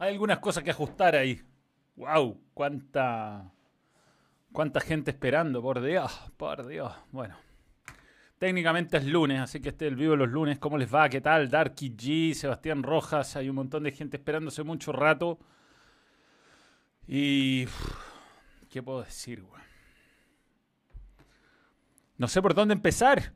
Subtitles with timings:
[0.00, 1.42] Hay algunas cosas que ajustar ahí.
[1.96, 2.40] ¡Wow!
[2.54, 3.52] ¿Cuánta,
[4.50, 5.60] cuánta gente esperando?
[5.60, 6.90] Por Dios, por Dios.
[7.12, 7.36] Bueno.
[8.38, 10.58] Técnicamente es lunes, así que este es el vivo los lunes.
[10.58, 11.10] ¿Cómo les va?
[11.10, 11.50] ¿Qué tal?
[11.50, 13.36] Darky G, Sebastián Rojas.
[13.36, 15.38] Hay un montón de gente esperándose mucho rato.
[17.06, 17.66] Y.
[18.70, 19.62] ¿Qué puedo decir, güey?
[22.16, 23.34] No sé por dónde empezar.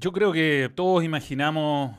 [0.00, 1.94] Yo creo que todos imaginamos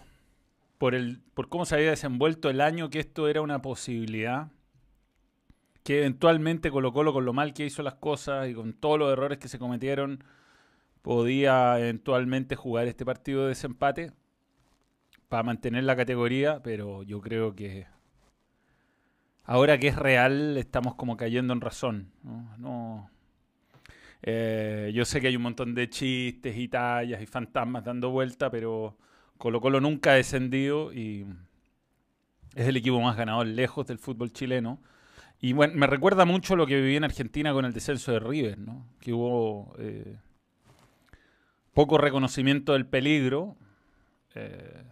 [0.80, 4.48] por, el, por cómo se había desenvuelto el año que esto era una posibilidad.
[5.84, 9.14] Que eventualmente Colo Colo con lo mal que hizo las cosas y con todos los
[9.14, 10.24] errores que se cometieron
[11.04, 14.14] podía eventualmente jugar este partido de desempate
[15.30, 17.86] para mantener la categoría, pero yo creo que
[19.44, 22.12] ahora que es real estamos como cayendo en razón.
[22.58, 23.12] No,
[24.24, 28.50] eh, yo sé que hay un montón de chistes y tallas y fantasmas dando vuelta,
[28.52, 28.98] pero
[29.38, 31.26] Colo Colo nunca ha descendido y
[32.56, 34.80] es el equipo más ganador lejos del fútbol chileno.
[35.40, 38.60] Y bueno, me recuerda mucho lo que viví en Argentina con el descenso de River,
[38.60, 38.86] ¿no?
[39.00, 40.18] Que hubo eh,
[41.74, 43.56] poco reconocimiento del peligro.
[44.36, 44.84] Eh,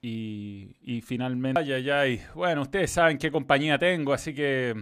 [0.00, 1.60] y, y, finalmente...
[1.60, 2.22] Ay, ay, ay.
[2.34, 4.74] Bueno, ustedes saben qué compañía tengo, así que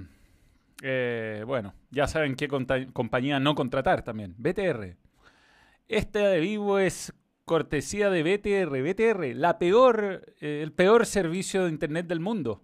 [0.82, 4.34] eh, bueno, ya saben qué compañía no contratar también.
[4.38, 4.96] BTR.
[5.88, 8.82] Este de vivo es cortesía de BTR.
[8.82, 12.62] BTR, la peor, eh, el peor servicio de Internet del mundo.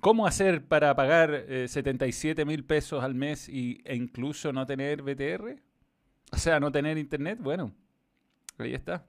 [0.00, 5.02] ¿Cómo hacer para pagar 77 eh, mil pesos al mes y, e incluso no tener
[5.02, 5.60] BTR?
[6.30, 7.38] O sea, no tener Internet.
[7.40, 7.72] Bueno,
[8.58, 9.04] ahí está.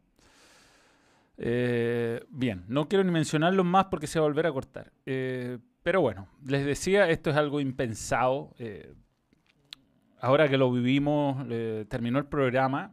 [1.37, 4.91] bien, no quiero ni mencionarlo más porque se va a volver a cortar.
[5.83, 8.53] Pero bueno, les decía, esto es algo impensado.
[8.59, 8.93] Eh,
[10.19, 11.47] ahora que lo vivimos,
[11.87, 12.91] terminó el programa.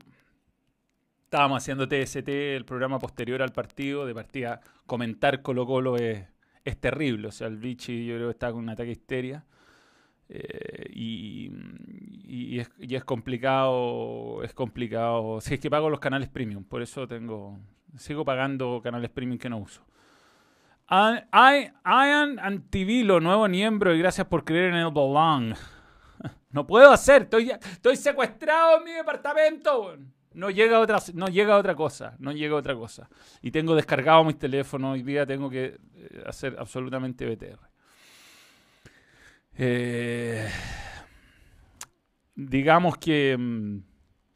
[1.25, 4.07] Estábamos haciendo TST, el programa posterior al partido.
[4.07, 6.25] De partida, comentar Colo Colo es,
[6.65, 7.29] es terrible.
[7.29, 9.45] O sea, el Vichy yo creo que está con un ataque de histeria.
[10.29, 11.51] Eh, y,
[12.25, 15.41] y, es, y, es, complicado, es complicado.
[15.41, 17.59] Si es que pago los canales premium, por eso tengo,
[17.97, 19.85] sigo pagando canales premium que no uso.
[20.89, 25.55] Ian Antivilo, nuevo miembro, y gracias por creer en el Belong.
[26.51, 29.95] No puedo hacer, estoy, estoy secuestrado en mi departamento.
[30.33, 33.11] No llega, otra, no llega otra cosa, no llega otra cosa.
[33.43, 37.59] Y tengo descargado mis teléfonos, hoy día tengo que eh, hacer absolutamente BTR.
[39.59, 40.49] Eh,
[42.35, 43.37] digamos que...
[43.39, 43.81] Mm,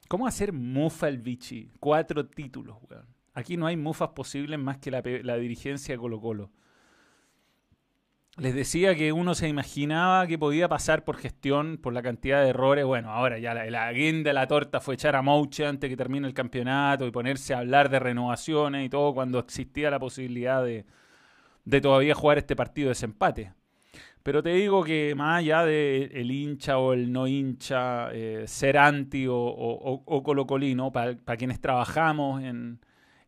[0.07, 1.71] ¿Cómo hacer Mufa el Vichy?
[1.79, 3.07] Cuatro títulos, weón.
[3.35, 5.03] Aquí no hay mufas posibles más que la,
[5.37, 6.51] dirigencia de Colo Colo.
[8.37, 12.51] Les decía que uno se imaginaba que podía pasar por gestión, por la cantidad de
[12.51, 12.85] errores.
[12.85, 15.97] Bueno, ahora ya la, la guinda de la torta fue echar a Mouche antes que
[15.97, 20.65] termine el campeonato y ponerse a hablar de renovaciones y todo cuando existía la posibilidad
[20.65, 20.87] de,
[21.81, 23.53] todavía jugar este partido de desempate.
[24.23, 29.27] Pero te digo que más allá de hincha o el no hincha, eh, ser anti
[29.27, 32.81] o, o colocolino, para quienes trabajamos en,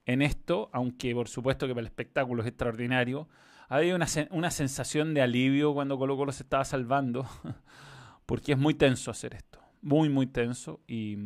[0.07, 3.29] en esto, aunque por supuesto que para el espectáculo es extraordinario,
[3.69, 7.27] había una, una sensación de alivio cuando Colo Colo se estaba salvando,
[8.27, 11.17] porque es muy tenso hacer esto, muy, muy tenso, y,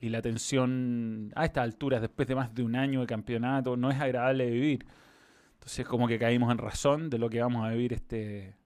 [0.00, 3.90] y la tensión a estas alturas, después de más de un año de campeonato, no
[3.90, 4.86] es agradable vivir.
[5.54, 8.56] Entonces como que caímos en razón de lo que vamos a vivir este,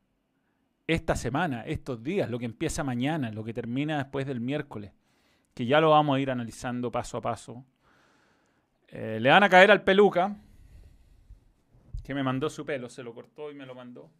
[0.86, 4.92] esta semana, estos días, lo que empieza mañana, lo que termina después del miércoles,
[5.54, 7.64] que ya lo vamos a ir analizando paso a paso
[8.92, 10.36] eh, le van a caer al peluca,
[12.04, 14.10] que me mandó su pelo, se lo cortó y me lo mandó.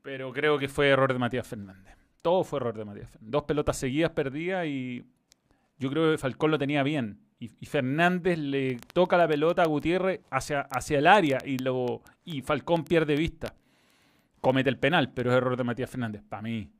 [0.00, 1.94] Pero creo que fue error de Matías Fernández.
[2.22, 3.30] Todo fue error de Matías Fernández.
[3.30, 5.04] Dos pelotas seguidas perdidas y
[5.78, 7.20] yo creo que Falcón lo tenía bien.
[7.38, 11.58] Y, Fernández le toca la pelota a Gutiérrez hacia, hacia el área y,
[12.24, 13.54] y Falcón pierde vista.
[14.40, 16.22] Comete el penal, pero es error de Matías Fernández.
[16.26, 16.70] Para mí.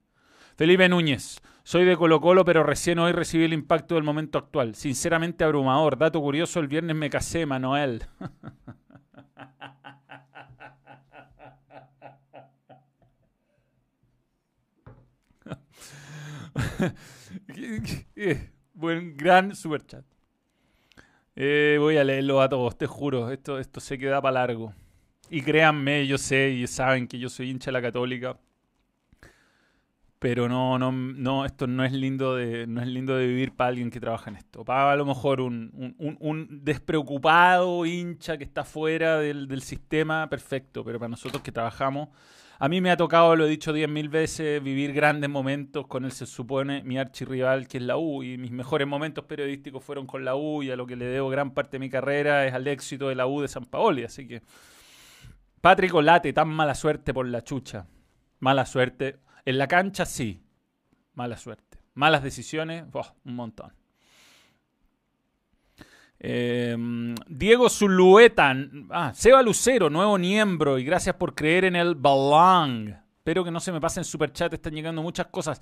[0.57, 4.77] Felipe Núñez, soy de Colo Colo, pero recién hoy recibí el impacto del momento actual.
[4.77, 5.99] Sinceramente abrumador.
[5.99, 8.05] Dato curioso, el viernes me casé, Manuel.
[18.75, 20.05] Buen, gran superchat.
[21.35, 23.33] Eh, voy a leerlo a todos, te juro.
[23.33, 24.73] Esto, esto se queda para largo.
[25.31, 28.39] Y créanme, yo sé y saben que yo soy hincha de la católica
[30.25, 33.69] pero no, no, no, esto no es lindo de, no es lindo de vivir para
[33.69, 34.65] alguien que trabaja en esto.
[34.65, 40.83] Para a lo mejor un, un, despreocupado hincha que está fuera del, del, sistema, perfecto,
[40.83, 42.09] pero para nosotros que trabajamos,
[42.59, 46.07] A mí me ha tocado, lo he dicho diez mil veces, vivir grandes momentos con
[46.07, 50.07] él, se supone, mi archirrival, que es la U, y mis mejores momentos periodísticos fueron
[50.07, 52.55] con la U, y a lo que le debo gran parte de mi carrera es
[52.55, 54.41] al éxito de la U de San Paoli, así que...
[55.61, 57.87] Patrick Olate, tan mala suerte por la chucha.
[58.41, 59.19] Mala suerte.
[59.45, 60.43] En la cancha, sí.
[61.15, 61.79] Mala suerte.
[61.95, 62.85] Malas decisiones,
[63.25, 63.73] un montón.
[66.19, 68.57] Em, Diego Zulueta,
[68.91, 72.97] ah, Seba Lucero, nuevo miembro, y gracias por creer en el balón.
[73.19, 75.61] Espero que no se me pasen super chat, están llegando muchas cosas.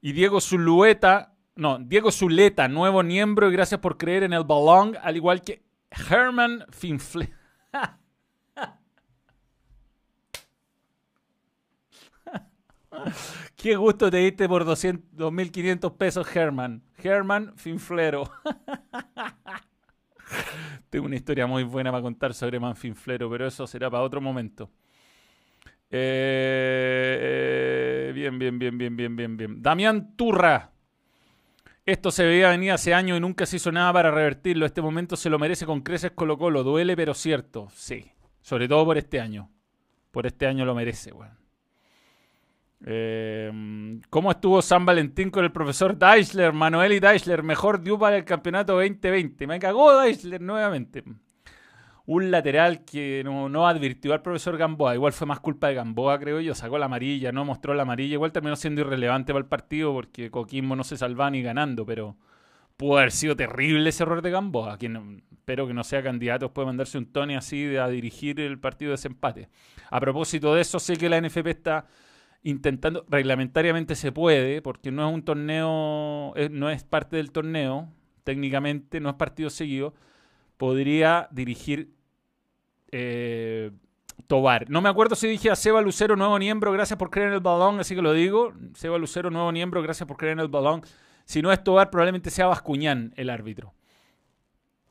[0.00, 4.96] Y Diego Zulueta, no, Diego Zuleta, nuevo miembro, y gracias por creer en el balón,
[5.02, 7.30] al igual que Herman Finfle.
[13.56, 16.82] Qué gusto te diste por 2.500 pesos, Herman.
[17.02, 18.30] Herman Finflero.
[20.90, 24.70] Tengo una historia muy buena para contar sobre Manfinflero, pero eso será para otro momento.
[25.90, 26.92] Eh,
[28.14, 29.62] bien, bien, bien, bien, bien, bien, bien.
[29.62, 30.70] Damián Turra.
[31.86, 34.64] Esto se veía venir hace años y nunca se hizo nada para revertirlo.
[34.64, 36.62] Este momento se lo merece con creces Colo Colo.
[36.62, 37.68] Duele, pero cierto.
[37.74, 38.10] Sí.
[38.40, 39.50] Sobre todo por este año.
[40.10, 41.43] Por este año lo merece, weón.
[42.86, 46.52] Em, ¿Cómo estuvo San Valentín con el profesor Deichler?
[46.52, 49.46] Manuel y Deichler, mejor dio para el campeonato 2020.
[49.46, 51.02] Me cagó Deichler nuevamente.
[52.06, 54.94] Un lateral que no, advirtió al profesor Gamboa.
[54.94, 56.54] Igual fue más culpa de Gamboa, creo yo.
[56.54, 58.14] Sacó la amarilla, no mostró la amarilla.
[58.14, 62.18] Igual terminó siendo irrelevante para el partido porque Coquimbo no se salvaba ni ganando, pero
[62.76, 64.76] pudo haber sido terrible ese error de Gamboa.
[64.76, 68.58] Quien, espero que no sea candidato, puede mandarse un Tony así de, a dirigir el
[68.58, 69.48] partido de desempate.
[69.90, 71.86] A propósito de eso, sé que la NFP está
[72.44, 77.88] intentando, reglamentariamente se puede, porque no es un torneo, no es parte del torneo,
[78.22, 79.94] técnicamente no es partido seguido,
[80.56, 81.90] podría dirigir
[82.92, 83.72] eh,
[84.28, 84.70] Tobar.
[84.70, 87.40] No me acuerdo si dije a Seba Lucero, nuevo miembro, gracias por creer en el
[87.40, 88.52] balón, así que lo digo.
[88.74, 90.82] Seba Lucero, nuevo miembro, gracias por creer en el balón.
[91.24, 93.74] Si no es Tobar, probablemente sea Bascuñán el árbitro.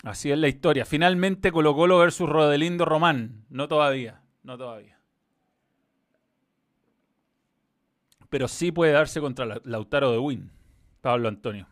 [0.03, 0.85] Así es la historia.
[0.85, 3.45] Finalmente Colo Colo versus Rodelindo Román.
[3.49, 4.92] No todavía, no todavía.
[8.33, 10.49] Pero sí puede darse contra Lautaro de Win,
[11.01, 11.67] Pablo Antonio.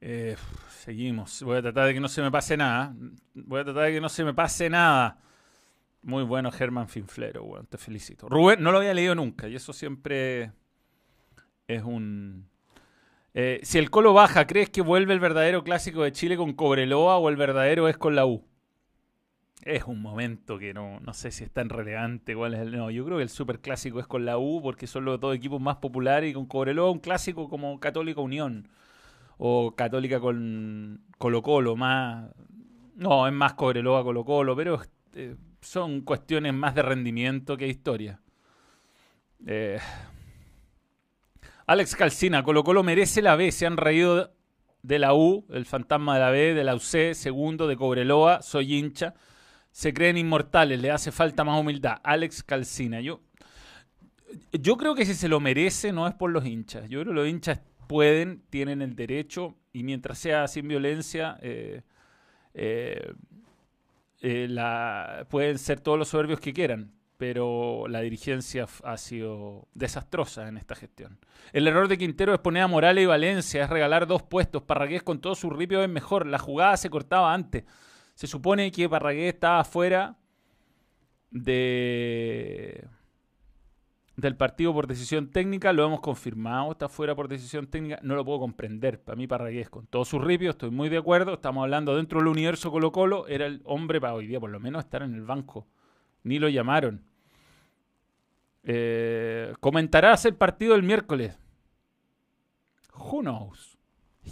[0.00, 0.34] Eh,
[0.70, 1.40] seguimos.
[1.44, 2.92] Voy a tratar de que no se me pase nada.
[3.32, 5.20] Voy a tratar de que no se me pase nada.
[6.02, 8.28] Muy bueno, Germán Finflero, bueno, te felicito.
[8.28, 10.50] Rubén, no lo había leído nunca y eso siempre
[11.68, 12.48] es un...
[13.34, 17.18] Eh, si el Colo baja, ¿crees que vuelve el verdadero clásico de Chile con Cobreloa
[17.18, 18.44] o el verdadero es con la U?
[19.64, 22.34] Es un momento que no, no sé si es tan relevante.
[22.34, 24.86] Cuál es el, no, yo creo que el super clásico es con la U porque
[24.86, 28.68] son los dos equipos más populares y con Cobreloa un clásico como Católica Unión
[29.38, 32.30] o Católica con Colo Colo, más...
[32.96, 34.80] No, es más Cobreloa Colo Colo, pero
[35.14, 38.20] eh, son cuestiones más de rendimiento que historia.
[39.46, 39.78] Eh,
[41.66, 44.32] Alex Calcina, Colo Colo merece la B, se han reído
[44.82, 48.74] de la U, el fantasma de la B, de la UC, segundo de Cobreloa, soy
[48.74, 49.14] hincha
[49.72, 51.96] se creen inmortales, le hace falta más humildad.
[52.04, 53.22] Alex Calcina, yo,
[54.52, 56.88] yo creo que si se lo merece no es por los hinchas.
[56.88, 61.82] Yo creo que los hinchas pueden, tienen el derecho y mientras sea sin violencia, eh,
[62.52, 63.14] eh,
[64.20, 66.92] eh, la, pueden ser todos los soberbios que quieran.
[67.16, 71.18] Pero la dirigencia ha sido desastrosa en esta gestión.
[71.52, 74.64] El error de Quintero es poner a Morales y Valencia, es regalar dos puestos.
[74.64, 76.26] Parragués con todo su ripio es mejor.
[76.26, 77.64] La jugada se cortaba antes.
[78.14, 80.16] Se supone que Parragué estaba fuera
[81.30, 82.86] de
[84.16, 88.24] del partido por decisión técnica, lo hemos confirmado, está fuera por decisión técnica, no lo
[88.24, 89.00] puedo comprender.
[89.02, 92.28] Para mí Parragués, con todos sus ripios, estoy muy de acuerdo, estamos hablando dentro del
[92.28, 95.22] universo Colo Colo, era el hombre para hoy día, por lo menos estar en el
[95.22, 95.66] banco.
[96.24, 97.04] Ni lo llamaron.
[98.62, 101.36] Eh, ¿Comentarás el partido del miércoles?
[102.94, 103.76] Who knows?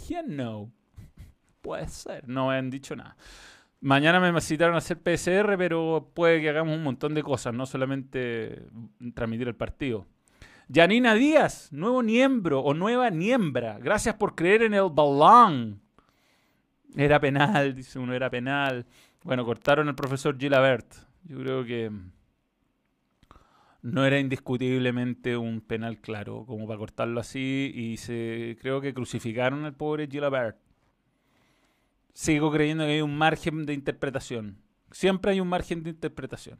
[0.07, 0.71] ¿Quién know?
[1.61, 3.17] Puede ser, no han dicho nada.
[3.83, 7.65] Mañana me citaron a hacer PCR, pero puede que hagamos un montón de cosas, no
[7.65, 8.67] solamente
[9.15, 10.05] transmitir el partido.
[10.71, 13.79] Janina Díaz, nuevo miembro o nueva niembra.
[13.79, 15.81] Gracias por creer en el balón.
[16.95, 18.85] Era penal, dice uno, era penal.
[19.23, 20.93] Bueno, cortaron al profesor Gilabert.
[21.23, 21.91] Yo creo que
[23.81, 29.65] no era indiscutiblemente un penal claro como para cortarlo así y se creo que crucificaron
[29.65, 30.59] al pobre Gilabert
[32.13, 34.57] sigo creyendo que hay un margen de interpretación.
[34.91, 36.59] Siempre hay un margen de interpretación.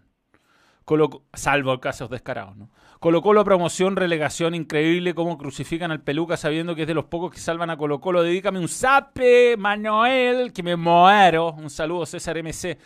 [0.86, 2.70] Colo, salvo casos descarados, ¿no?
[3.00, 7.31] Colo Colo promoción, relegación, increíble cómo crucifican al peluca sabiendo que es de los pocos
[7.31, 8.24] que salvan a Colo Colo.
[8.24, 11.53] Dedícame un zape, Manuel, que me muero.
[11.53, 12.77] Un saludo, César MC.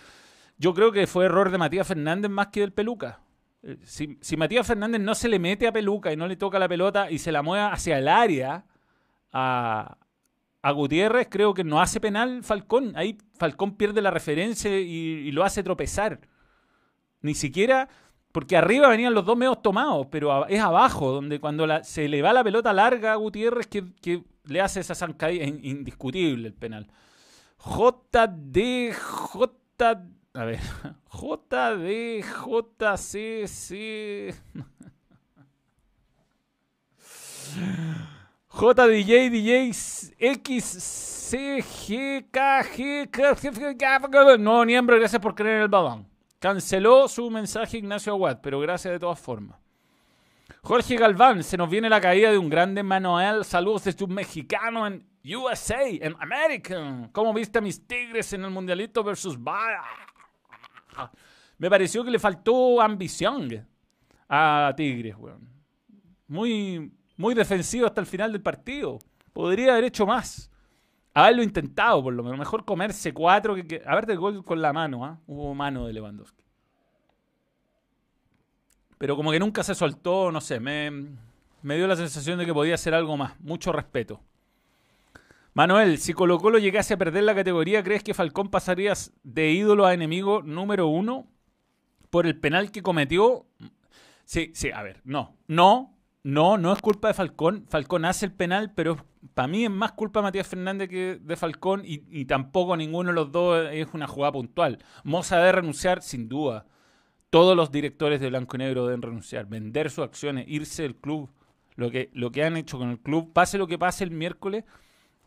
[0.58, 3.22] Yo creo que fue error de Matías Fernández más que del peluca.
[3.64, 6.60] Eh, si, si, Matías Fernández no se le mete a peluca y no le toca
[6.60, 8.66] la pelota y se la mueve hacia el área
[9.32, 9.98] a,
[10.66, 12.94] a Gutiérrez, creo que no hace penal Falcón.
[12.96, 16.22] Ahí Falcón pierde la referencia y, lo hace tropezar.
[17.22, 17.88] Ni siquiera,
[18.32, 22.34] porque arriba venían los dos medios tomados, pero es abajo, donde cuando se le va
[22.34, 26.88] la pelota larga a Gutiérrez que, le hace esa zancadilla, indiscutible el penal.
[27.60, 30.02] JD, J.
[30.34, 30.60] A ver,
[31.12, 32.24] JD,
[32.82, 34.34] JCC.
[38.56, 39.74] JDJ, DJ,
[41.74, 42.26] G
[44.40, 46.08] No, miembro, gracias por creer en el balón.
[46.40, 49.60] Canceló su mensaje Ignacio Aguad, pero gracias de todas formas.
[50.62, 53.44] Jorge Galván, se nos viene la caída de un grande Manuel.
[53.44, 57.10] Saludos desde un mexicano en USA, en American.
[57.12, 59.38] ¿Cómo viste a mis Tigres en el Mundialito versus
[61.58, 63.68] Me pareció que le faltó ambición
[64.30, 65.50] a Tigres, weón.
[66.28, 69.00] Muy, muy defensivo hasta el final del partido.
[69.34, 70.52] Podría haber hecho más.
[71.14, 72.38] Haberlo intentado, por lo menos.
[72.38, 73.82] Mejor comerse cuatro que.
[73.86, 75.20] A ver, de gol con la mano, ¿ah?
[75.28, 76.44] Hubo mano de Lewandowski.
[78.98, 80.92] Pero como que nunca se soltó, no sé, me,
[81.62, 83.40] me dio la sensación de que podía hacer algo más.
[83.40, 84.22] Mucho respeto.
[85.54, 88.94] Manuel, si Colo Colo llegase a perder la categoría, ¿crees que Falcón pasaría
[89.24, 91.28] de ídolo a enemigo número uno
[92.10, 93.46] por el penal que cometió?
[94.26, 95.95] Sí, sí, a ver, no, no,
[96.26, 97.68] no, no es culpa de Falcón.
[97.70, 98.98] Falcón hace el penal, pero
[99.36, 103.14] para mí es más culpa de Matías Fernández que de Falcón y, tampoco ninguno de
[103.16, 104.80] los dos es una jugada puntual.
[105.04, 106.66] Moza debe renunciar sin duda.
[107.30, 111.30] Todos los directores de Blanco y Negro deben renunciar, vender sus acciones, irse del club.
[111.76, 114.64] Lo que, lo que han hecho con el club, pase lo que pase el miércoles,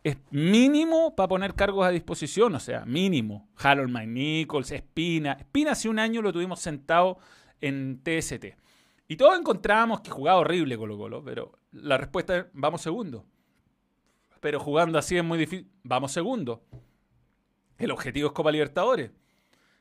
[0.02, 3.48] es mínimo para poner cargos a disposición, o sea, mínimo.
[3.56, 5.34] Harold McNichols, Espina.
[5.34, 7.18] Espina hace un año lo tuvimos sentado
[7.60, 8.56] en TST.
[9.08, 13.24] Y todos encontrábamos que jugaba horrible Colo Colo, pero la respuesta es, vamos segundo.
[14.40, 16.62] Pero jugando así es muy difícil, vamos segundo.
[17.78, 19.10] El objetivo es Copa Libertadores.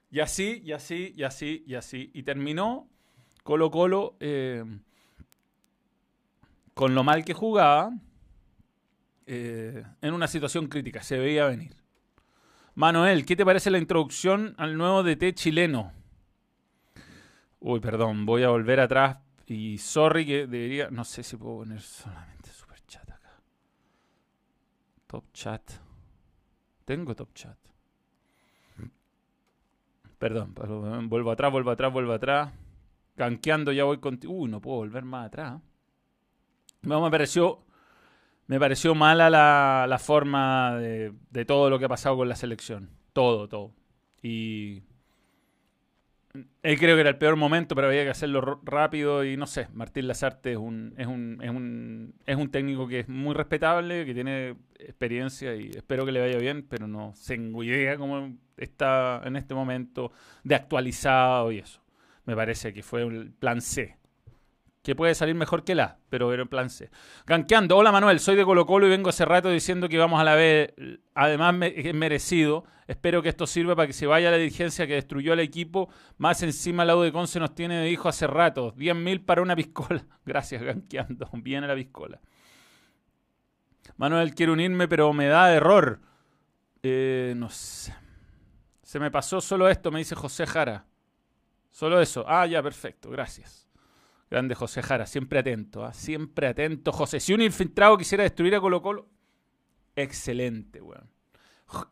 [0.09, 2.09] Y así, y así, y así, y así.
[2.13, 2.89] Y terminó
[3.43, 4.63] Colo Colo eh,
[6.73, 7.91] con lo mal que jugaba
[9.25, 11.03] eh, en una situación crítica.
[11.03, 11.75] Se veía venir.
[12.75, 15.91] Manuel, ¿qué te parece la introducción al nuevo DT chileno?
[17.69, 19.17] Uy, perdón, voy a volver atrás.
[19.45, 20.89] Y sorry que debería...
[20.89, 23.41] No sé si puedo poner solamente super chat acá.
[25.05, 25.61] Top chat.
[26.85, 27.57] Tengo top chat.
[30.17, 30.53] Perdón,
[31.09, 32.53] vuelvo atrás, vuelvo atrás, vuelvo atrás.
[33.17, 34.31] Canqueando ya voy contigo.
[34.31, 35.59] Uy, no puedo volver más atrás.
[36.83, 37.65] me pareció,
[38.45, 42.91] me pareció mala la, forma de, de, todo lo que ha pasado con la selección.
[43.11, 43.73] Todo, todo.
[44.21, 44.83] Y
[46.63, 49.67] él creo que era el peor momento, pero había que hacerlo rápido y no sé,
[49.73, 54.05] Martín Lazarte es un, es un, es un, es un técnico que es muy respetable,
[54.05, 59.21] que tiene experiencia y espero que le vaya bien, pero no tengo idea cómo está
[59.25, 60.11] en este momento
[60.43, 61.81] de actualizado y eso.
[62.25, 63.97] Me parece que fue un plan C
[64.87, 66.89] que puede salir mejor que la, pero en plan C.
[67.25, 70.23] Ganqueando, hola Manuel, soy de Colo Colo y vengo hace rato diciendo que vamos a
[70.23, 72.63] la B, además es merecido.
[72.87, 75.89] Espero que esto sirva para que se vaya la dirigencia que destruyó al equipo.
[76.17, 78.73] Más encima la U de Conce nos tiene de hijo hace rato.
[78.75, 80.05] 10.000 para una piscola.
[80.25, 81.29] Gracias, Ganqueando.
[81.33, 82.21] Viene la piscola.
[83.97, 85.99] Manuel, quiero unirme, pero me da error.
[86.81, 87.93] Eh, no sé.
[88.83, 90.85] Se me pasó solo esto, me dice José Jara.
[91.71, 92.23] Solo eso.
[92.25, 93.09] Ah, ya, perfecto.
[93.09, 93.66] Gracias.
[94.29, 95.93] Grande José Jara, siempre atento, ¿ah?
[95.93, 96.91] siempre atento.
[96.91, 99.07] José, si un infiltrado quisiera destruir a Colo Colo,
[99.95, 101.09] excelente, weón.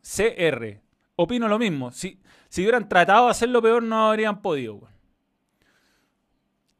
[0.01, 0.81] CR,
[1.15, 1.91] opino lo mismo.
[1.91, 4.95] Si, si hubieran tratado de hacerlo peor, no habrían podido, weón.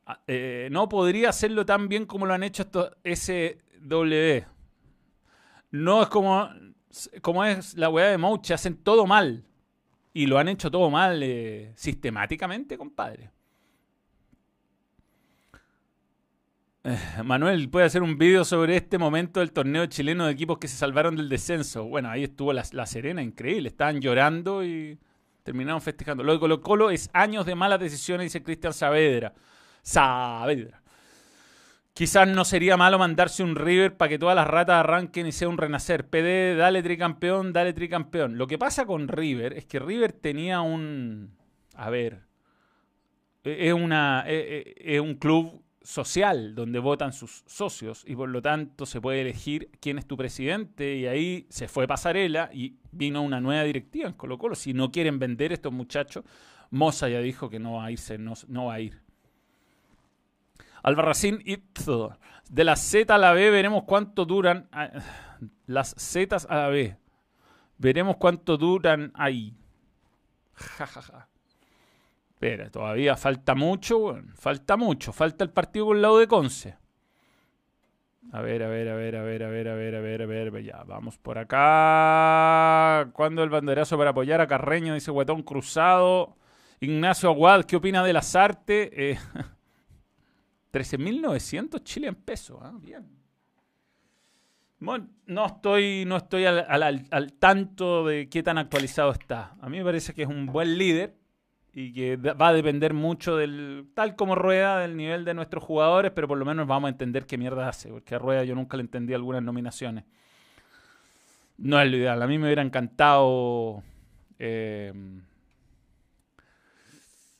[0.08, 4.46] Ah, eh, no podría hacerlo tan bien como lo han hecho estos SW.
[5.72, 6.50] No es como,
[7.22, 9.46] como es la weá de Mouche, hacen todo mal.
[10.14, 13.32] Y lo han hecho todo mal eh, sistemáticamente, compadre.
[17.24, 20.78] Manuel, ¿puede hacer un vídeo sobre este momento del torneo chileno de equipos que se
[20.78, 21.86] salvaron del descenso?
[21.86, 23.70] Bueno, ahí estuvo la, Serena, increíble.
[23.70, 25.00] Estaban llorando y
[25.42, 26.24] terminaron festejando.
[26.24, 29.34] Lo de Colo Colo es años de malas decisiones, dice Cristian Saavedra.
[29.82, 30.84] Saavedra.
[31.94, 35.50] Quizás no sería malo mandarse un River para que todas las ratas arranquen y sea
[35.50, 36.08] un renacer.
[36.08, 38.38] PD, dale tricampeón, dale tricampeón.
[38.38, 41.36] Lo que pasa con River es que River tenía un...
[41.74, 42.26] A ver.
[43.44, 48.30] E, es, una, e, e, es un club social donde votan sus socios y por
[48.30, 52.76] lo tanto se puede elegir quién es tu presidente y ahí se fue pasarela y
[52.92, 54.56] vino una nueva directiva en Colo Colo.
[54.56, 56.26] Si no quieren vender estos muchachos,
[56.72, 59.02] Moza ya dijo que no va a irse, no, va a ir.
[60.84, 62.18] Albarracín Itzo.
[62.50, 64.68] De la Z a la B veremos cuánto duran.
[64.72, 64.92] ah,
[65.66, 66.98] Las Z a la B.
[67.78, 69.56] Veremos cuánto duran ahí.
[70.54, 71.30] Ja, ja, ja.
[72.36, 74.20] Espera, todavía falta mucho.
[74.36, 75.14] Falta mucho.
[75.14, 76.76] Falta el partido con el lado de Conce.
[78.34, 80.26] A ver, a ver, a ver, a ver, a ver, a ver, a ver, a
[80.52, 80.64] ver.
[80.64, 83.10] Ya, vamos por acá.
[83.14, 84.94] ¿Cuándo el banderazo para apoyar a Carreño?
[84.94, 86.36] Dice Guatón Cruzado.
[86.82, 88.90] Ignacio Aguad, ¿qué opina de las artes?
[88.92, 89.18] Eh,
[90.74, 92.60] 13.900 Chile en pesos.
[92.62, 93.08] ah, Bien.
[94.80, 99.56] Bueno, no estoy, no estoy al tanto de qué tan actualizado está.
[99.62, 101.16] A mí me parece que es un buen líder
[101.78, 106.12] y que va a depender mucho del, tal como Rueda, del nivel de nuestros jugadores,
[106.16, 108.78] pero por lo menos vamos a entender qué mierda hace, porque a Rueda yo nunca
[108.78, 110.06] le entendí algunas nominaciones.
[111.58, 112.22] No es lo ideal.
[112.22, 113.84] A mí me hubiera encantado
[114.40, 114.94] eh,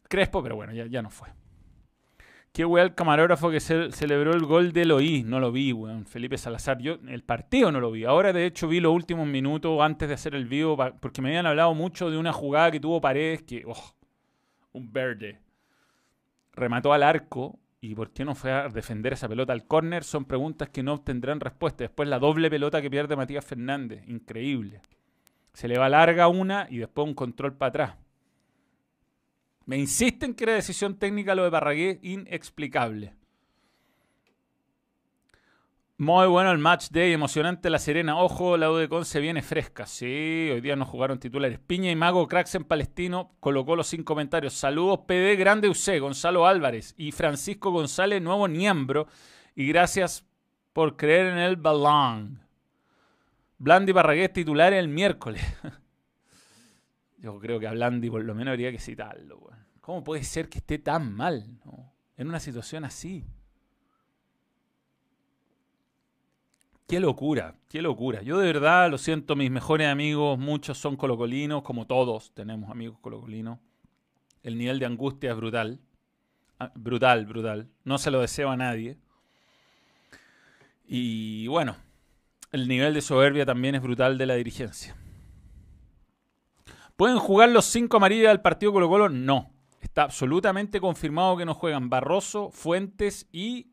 [0.10, 1.30] Crespo, pero bueno, ya, ya no fue.
[2.52, 5.24] Qué weá el camarógrafo que ce- celebró el gol de Eloí.
[5.24, 6.06] No lo vi, weón.
[6.06, 6.80] Felipe Salazar.
[6.80, 8.06] Yo el partido no lo vi.
[8.06, 11.46] Ahora, de hecho, vi los últimos minutos antes de hacer el vivo porque me habían
[11.48, 13.95] hablado mucho de una jugada que tuvo Paredes que, oh,
[14.76, 15.40] un verde.
[16.54, 17.60] Remató al arco.
[17.82, 20.04] ¿Y por qué no fue a defender esa pelota al córner?
[20.04, 21.84] Son preguntas que no obtendrán respuesta.
[21.84, 24.08] Después la doble pelota que pierde Matías Fernández.
[24.08, 24.82] Increíble.
[25.54, 27.96] Se le va larga una y después un control para atrás.
[29.66, 33.14] Me insisten que era decisión técnica lo de Barragué, inexplicable.
[35.98, 38.18] Muy bueno el match day, emocionante La Serena.
[38.20, 39.86] Ojo, la U de Conce viene fresca.
[39.86, 41.58] Sí, hoy día no jugaron titulares.
[41.58, 44.56] Piña y Mago, cracks en Palestino, colocó los cinco comentarios.
[44.56, 49.08] Saludos, PD Grande UC, Gonzalo Álvarez y Francisco González, nuevo miembro.
[49.56, 50.28] Y gracias
[50.74, 52.42] por creer en el balón.
[53.58, 55.42] Blandi Barragués titular el miércoles.
[57.20, 59.50] Yo creo que a Blandi por lo menos habría que citarlo.
[59.80, 61.58] ¿Cómo puede ser que esté tan mal
[62.18, 63.24] en una situación así?
[66.88, 68.22] Qué locura, qué locura.
[68.22, 73.00] Yo de verdad lo siento, mis mejores amigos, muchos son colocolinos, como todos tenemos amigos
[73.00, 73.58] colocolinos.
[74.44, 75.80] El nivel de angustia es brutal.
[76.60, 77.70] Ah, Brutal, brutal.
[77.84, 78.98] No se lo deseo a nadie.
[80.88, 81.76] Y bueno,
[82.52, 84.96] el nivel de soberbia también es brutal de la dirigencia.
[86.96, 89.10] ¿Pueden jugar los cinco amarillos del partido Colo Colo?
[89.10, 89.52] No.
[89.82, 93.72] Está absolutamente confirmado que no juegan Barroso, Fuentes y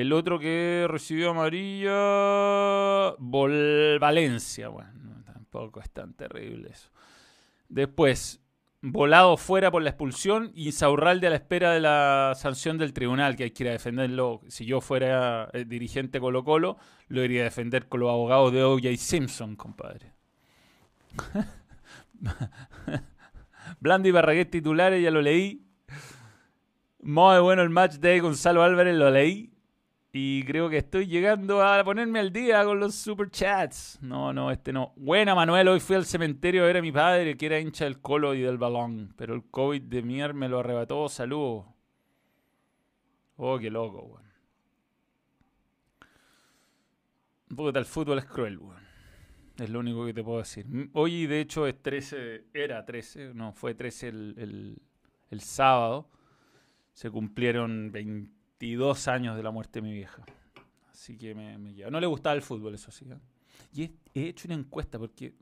[0.00, 4.68] el otro que recibió amarilla, Vol Valencia.
[4.68, 6.90] Bueno, no, tampoco es tan terrible eso.
[7.68, 8.40] Después,
[8.80, 13.34] Volado fuera por la expulsión y Saurralde a la espera de la sanción del tribunal,
[13.34, 14.40] que hay que ir a defenderlo.
[14.46, 16.76] Si yo fuera eh, dirigente Colo Colo,
[17.08, 18.96] lo iría a defender con los abogados de O.J.
[18.96, 20.12] Simpson, compadre.
[23.80, 25.66] Blandi Barraguet titulares, ya lo leí.
[27.00, 29.57] Muy bueno el match de Gonzalo Álvarez, lo leí.
[30.10, 33.98] Y creo que estoy llegando a ponerme al día con los super chats.
[34.00, 34.92] No, no, este no.
[34.96, 35.68] Buena, Manuel.
[35.68, 38.40] Hoy fui al cementerio a ver a mi padre, que era hincha del colo y
[38.40, 39.12] del balón.
[39.16, 41.08] Pero el COVID de mier me lo arrebató.
[41.10, 41.66] Saludos.
[43.36, 44.28] Oh, qué loco, weón.
[47.54, 48.82] Puta, el fútbol es cruel, weón.
[49.58, 50.66] Es lo único que te puedo decir.
[50.92, 54.82] Hoy, de hecho, es 13, era 13, no, fue 13 el, el-
[55.30, 56.08] el sábado.
[56.92, 57.90] Se cumplieron
[58.60, 60.22] 22 años de la muerte de mi vieja.
[60.90, 61.72] Así que me, me.
[61.90, 63.06] No le gustaba el fútbol, eso sí.
[63.10, 63.16] ¿eh?
[63.72, 65.34] Y he, he hecho una encuesta porque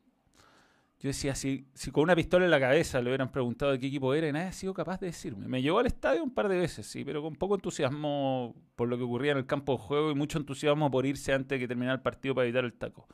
[0.98, 3.87] yo decía, si, si con una pistola en la cabeza le hubieran preguntado de qué
[3.87, 5.46] equipo era, y nadie ha sido capaz de decirme.
[5.46, 8.96] Me llevó al estadio un par de veces, sí, pero con poco entusiasmo por lo
[8.96, 11.68] que ocurría en el campo de juego y mucho entusiasmo por irse antes de que
[11.68, 13.07] terminara el partido para evitar el taco.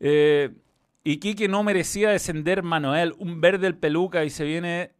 [0.00, 0.50] Eh,
[1.04, 4.92] Iquique no merecía descender Manuel, un verde el peluca y se viene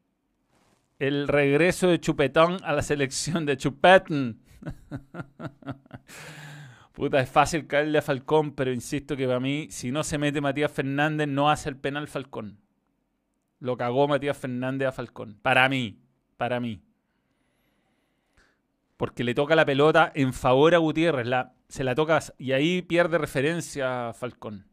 [1.00, 4.38] el regreso de Chupetón a la selección de Chupetón.
[6.92, 10.42] Puta, es fácil caerle a Falcón, pero insisto que para mí, si no se mete
[10.42, 12.60] Matías Fernández, no hace el penal Falcón.
[13.58, 15.38] Lo cagó Matías Fernández a Falcón.
[15.40, 15.98] Para mí,
[16.36, 16.82] para mí.
[18.98, 21.26] Porque le toca la pelota en favor a Gutiérrez.
[21.26, 24.66] La, se la toca y ahí pierde referencia Falcón.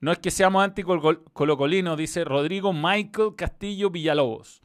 [0.00, 4.62] No es que seamos anticolocolinos, dice Rodrigo Michael Castillo Villalobos.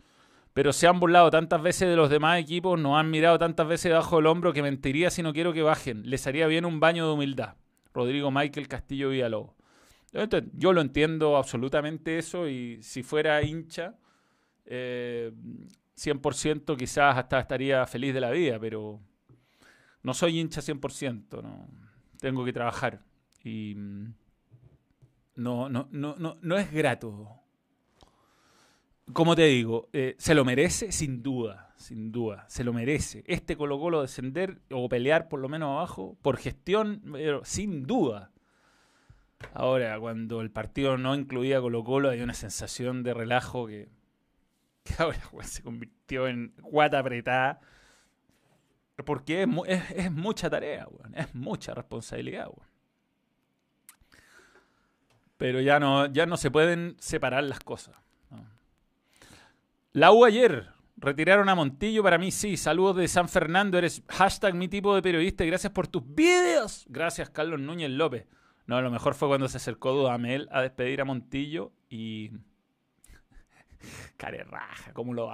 [0.58, 3.92] Pero se han burlado tantas veces de los demás equipos, nos han mirado tantas veces
[3.92, 6.10] debajo del hombro que mentiría si no quiero que bajen.
[6.10, 7.58] Les haría bien un baño de humildad.
[7.94, 9.54] Rodrigo Michael Castillo Villalobos.
[10.54, 14.00] Yo lo entiendo absolutamente eso y si fuera hincha,
[14.66, 15.32] eh,
[15.96, 19.00] 100% quizás hasta estaría feliz de la vida, pero
[20.02, 21.68] no soy hincha 100%, no.
[22.20, 23.04] tengo que trabajar
[23.44, 24.14] y mm,
[25.36, 27.44] no, no, no, no, no es grato
[29.14, 33.24] como te digo, eh, se lo merece sin duda, sin duda, se lo merece.
[33.28, 38.32] Este Colo Colo descender o pelear por lo menos abajo, por gestión, pero sin duda.
[39.54, 43.90] Ahora, cuando el partido no incluía Colo Colo, hay una sensación de relajo que,
[44.98, 47.60] ahora se convirtió en guata apretada.
[49.06, 49.48] Porque
[49.96, 52.50] es, mucha tarea, es mucha responsabilidad.
[55.38, 57.96] Pero ya no, ya no se pueden separar las cosas.
[59.98, 60.68] La U ayer.
[60.98, 62.04] Retiraron a Montillo.
[62.04, 62.56] Para mí sí.
[62.56, 63.80] Saludos de San Fernando.
[63.80, 65.44] Eres hashtag mi tipo de periodista.
[65.44, 66.86] gracias por tus videos.
[66.88, 68.28] Gracias, Carlos Núñez López.
[68.68, 72.30] No, lo mejor fue cuando se acercó Dudamel a despedir a Montillo y...
[74.18, 75.32] Care raja, cómo lo...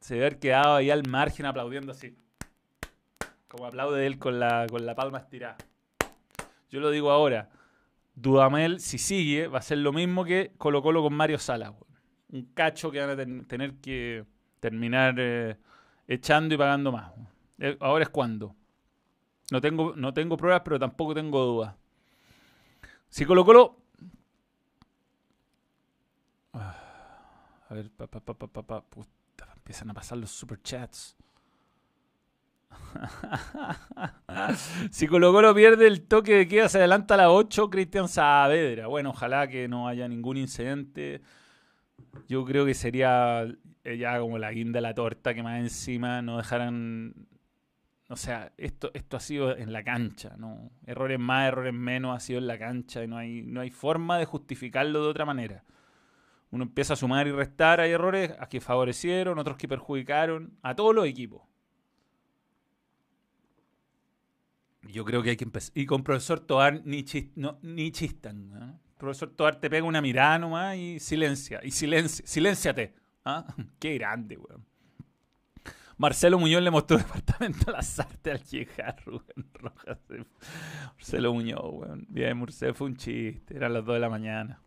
[0.00, 2.18] Se debe haber quedado ahí al margen aplaudiendo así.
[3.48, 5.56] Como aplaude él con la, con la palma estirada.
[6.68, 7.48] Yo lo digo ahora.
[8.20, 11.72] Dudamel, si sigue, va a ser lo mismo que Colo Colo con Mario Salas.
[12.30, 14.24] Un cacho que van a tener que
[14.60, 15.56] terminar eh,
[16.06, 17.12] echando y pagando más.
[17.58, 18.54] Eh, ahora es cuando.
[19.50, 21.74] No tengo, no tengo pruebas, pero tampoco tengo dudas.
[23.08, 23.76] Si Colo Colo...
[26.52, 26.76] Ah,
[27.68, 28.08] a ver, pa,
[29.56, 31.16] empiezan a pasar los superchats.
[34.90, 38.86] si Colo Colo pierde el toque de queda, se adelanta a las 8, Cristian Saavedra.
[38.86, 41.20] Bueno, ojalá que no haya ningún incidente.
[42.28, 43.46] Yo creo que sería
[43.84, 47.14] eh, ya como la guinda la torta que más encima no dejaran...
[48.10, 50.70] O sea, esto, esto ha sido en la cancha, ¿no?
[50.86, 54.18] Errores más, errores menos, ha sido en la cancha y no hay, no hay forma
[54.18, 55.62] de justificarlo de otra manera.
[56.50, 60.74] Uno empieza a sumar y restar, hay errores a que favorecieron, otros que perjudicaron, a
[60.74, 61.42] todos los equipos.
[64.88, 65.72] Yo creo que hay que empezar.
[65.76, 67.04] Y con profesor Toar ni,
[67.36, 68.80] no, ni chistan.
[68.96, 71.60] Profesor Toar te pega una mirada nomás y silencia.
[71.62, 72.94] Y silencia, silénciate.
[73.24, 73.44] ¿ah?
[73.78, 74.64] Qué grande, weón.
[75.98, 79.98] Marcelo Muñoz le mostró departamento a las artes al llegar, Rubén Rojas.
[80.94, 82.06] Marcelo Muñoz, weón.
[82.08, 83.56] Bien, Marcelo fue un chiste.
[83.56, 84.62] Eran las 2 de la mañana.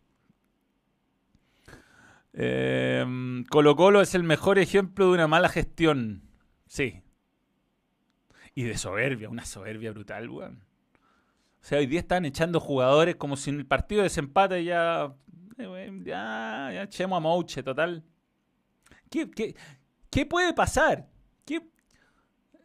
[2.34, 6.22] Eh, Colo Colo es el mejor ejemplo de una mala gestión.
[6.66, 7.02] Sí,
[8.54, 10.62] y de soberbia, una soberbia brutal, weón.
[11.62, 15.14] O sea, hoy día están echando jugadores como si en el partido de desempate ya.
[15.58, 18.02] Eh, ya, ya echemos a Mouche, total.
[19.08, 19.54] ¿Qué, qué,
[20.10, 21.08] qué puede pasar?
[21.44, 21.62] ¿Qué?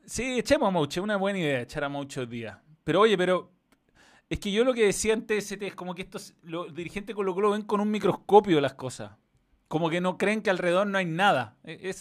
[0.05, 2.61] Sí, echemos a Mouche, una buena idea echar a Mouche hoy día.
[2.83, 3.51] Pero oye, pero.
[4.29, 7.51] Es que yo lo que decía antes es como que estos los dirigentes Colo Colo
[7.51, 9.11] ven con un microscopio las cosas.
[9.69, 11.57] Como que no creen que alrededor no hay nada.
[11.63, 11.93] E,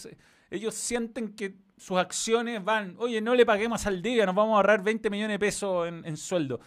[0.49, 4.57] ellos sienten que sus acciones van, oye, no le paguemos al día, nos vamos a
[4.57, 6.59] ahorrar 20 millones de pesos en, sueldo.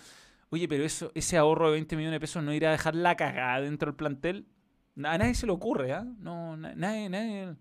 [0.50, 3.16] Oye, pero eso, ese ahorro de 20 millones de pesos no irá a dejar la
[3.16, 4.46] cagada dentro del plantel.
[4.96, 6.04] A nadie se le ocurre, ¿ah?
[6.18, 7.56] No, nadie, nadie.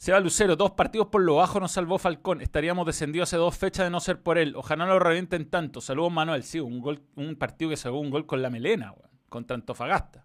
[0.00, 2.40] Seba Lucero, dos partidos por lo bajo nos salvó Falcón.
[2.40, 4.56] Estaríamos descendidos hace dos fechas de no ser por él.
[4.56, 5.82] Ojalá no lo revienten tanto.
[5.82, 6.42] Saludos Manuel.
[6.42, 8.94] Sí, un gol, un partido que sacó un gol con la melena,
[9.28, 10.24] contra Antofagasta.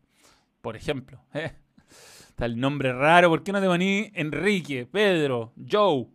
[0.62, 1.22] Por ejemplo.
[1.34, 1.58] ¿eh?
[2.36, 3.30] Está el nombre raro.
[3.30, 6.06] ¿Por qué no te poní Enrique, Pedro, Joe?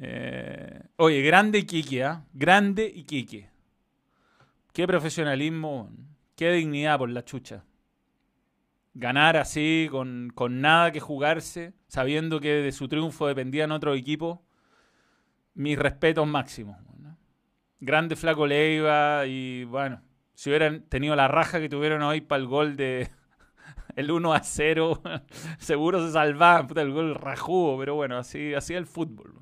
[0.00, 2.24] Eh, oye, grande Iquique, ¿ah?
[2.32, 3.50] Grande Iquique.
[4.72, 5.90] Qué profesionalismo,
[6.34, 7.64] qué dignidad por la chucha.
[8.94, 14.38] Ganar así, con, nada que jugarse, sabiendo que de su triunfo dependían otros equipos.
[15.52, 16.78] Mis respetos máximos.
[17.80, 20.00] Grande Flaco Leiva y bueno,
[20.32, 23.10] si hubieran tenido la raja que tuvieron hoy para el gol de,
[23.96, 25.00] el 1 a 0,
[25.58, 29.34] seguro se salvaba el gol rajugo, pero bueno, así, así es el fútbol.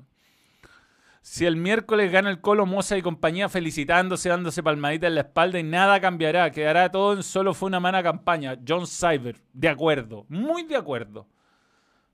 [1.21, 5.59] Si el miércoles gana el Colo Moza y compañía felicitándose, dándose palmadita en la espalda
[5.59, 8.57] y nada cambiará, quedará todo en solo fue una mala campaña.
[8.65, 11.27] John Cyber, de acuerdo, muy de acuerdo.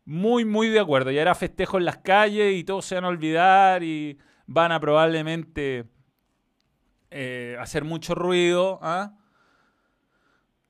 [0.06, 1.12] Muy, muy de acuerdo.
[1.12, 4.80] Ya era festejo en las calles y todos se van a olvidar y van a
[4.80, 5.86] probablemente
[7.12, 8.80] eh, hacer mucho ruido.
[8.82, 9.13] ¿ah?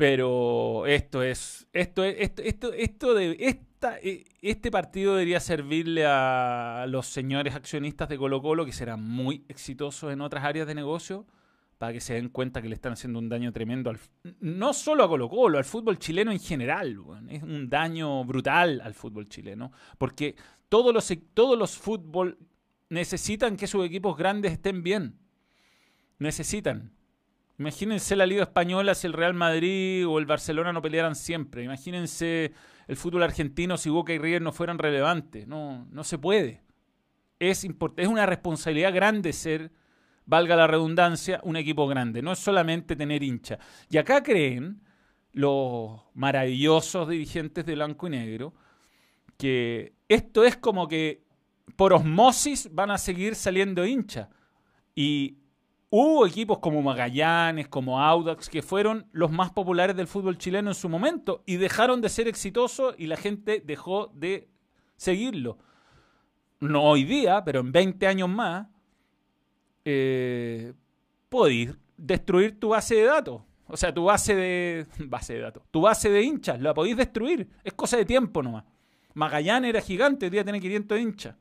[0.01, 6.07] Pero esto es, esto es, esto, esto, esto de esta, e, este partido debería servirle
[6.07, 10.73] a los señores accionistas de Colo Colo que serán muy exitosos en otras áreas de
[10.73, 11.27] negocio
[11.77, 13.99] para que se den cuenta que le están haciendo un daño tremendo al,
[14.39, 16.97] no solo a Colo Colo, al fútbol chileno en general.
[17.29, 20.35] es un daño brutal al fútbol chileno, porque
[20.67, 22.39] todos los, todos los fútbol
[22.89, 25.19] necesitan que sus equipos grandes estén bien.
[26.17, 26.91] Necesitan.
[27.61, 31.63] Imagínense la Liga Española si el Real Madrid o el Barcelona no pelearan siempre.
[31.63, 32.53] Imagínense
[32.87, 35.47] el fútbol argentino si Boca y River no fueran relevantes.
[35.47, 36.63] No, no se puede.
[37.37, 37.63] Es,
[37.97, 39.71] es una responsabilidad grande ser,
[40.25, 42.23] valga la redundancia, un equipo grande.
[42.23, 43.59] No es solamente tener hincha.
[43.91, 44.81] Y acá creen
[45.31, 48.55] los maravillosos dirigentes de blanco y negro,
[49.37, 51.25] que esto es como que
[51.75, 54.29] por osmosis van a seguir saliendo hinchas.
[54.95, 55.37] Y
[55.91, 60.75] hubo equipos como Magallanes, como Audax, que fueron los más populares del fútbol chileno en
[60.75, 64.49] su momento y dejaron de ser exitosos y la gente dejó de
[64.95, 65.59] seguirlo.
[66.61, 68.67] No hoy día, pero en 20 años más,
[69.83, 70.73] eh,
[71.27, 73.41] podéis destruir tu base de datos.
[73.67, 74.87] O sea, tu base de.
[75.07, 75.63] base de datos.
[75.71, 77.49] Tu base de hinchas, la podéis destruir.
[77.63, 78.63] Es cosa de tiempo nomás.
[79.13, 81.35] Magallanes era gigante, hoy día tiene 500 hinchas.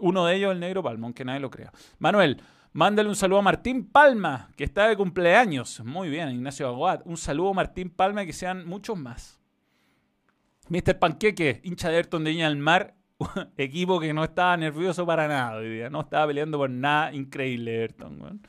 [0.00, 1.72] Uno de ellos el negro Palma, aunque nadie lo crea.
[1.98, 2.40] Manuel,
[2.72, 5.80] mándale un saludo a Martín Palma, que está de cumpleaños.
[5.84, 7.02] Muy bien, Ignacio Aguad.
[7.04, 9.40] Un saludo a Martín Palma que sean muchos más.
[10.68, 10.98] Mr.
[10.98, 12.94] Panqueque, hincha de Ayrton de Viña del Mar,
[13.56, 17.12] equipo que no estaba nervioso para nada hoy día, no estaba peleando por nada.
[17.12, 18.40] Increíble, Ayrton.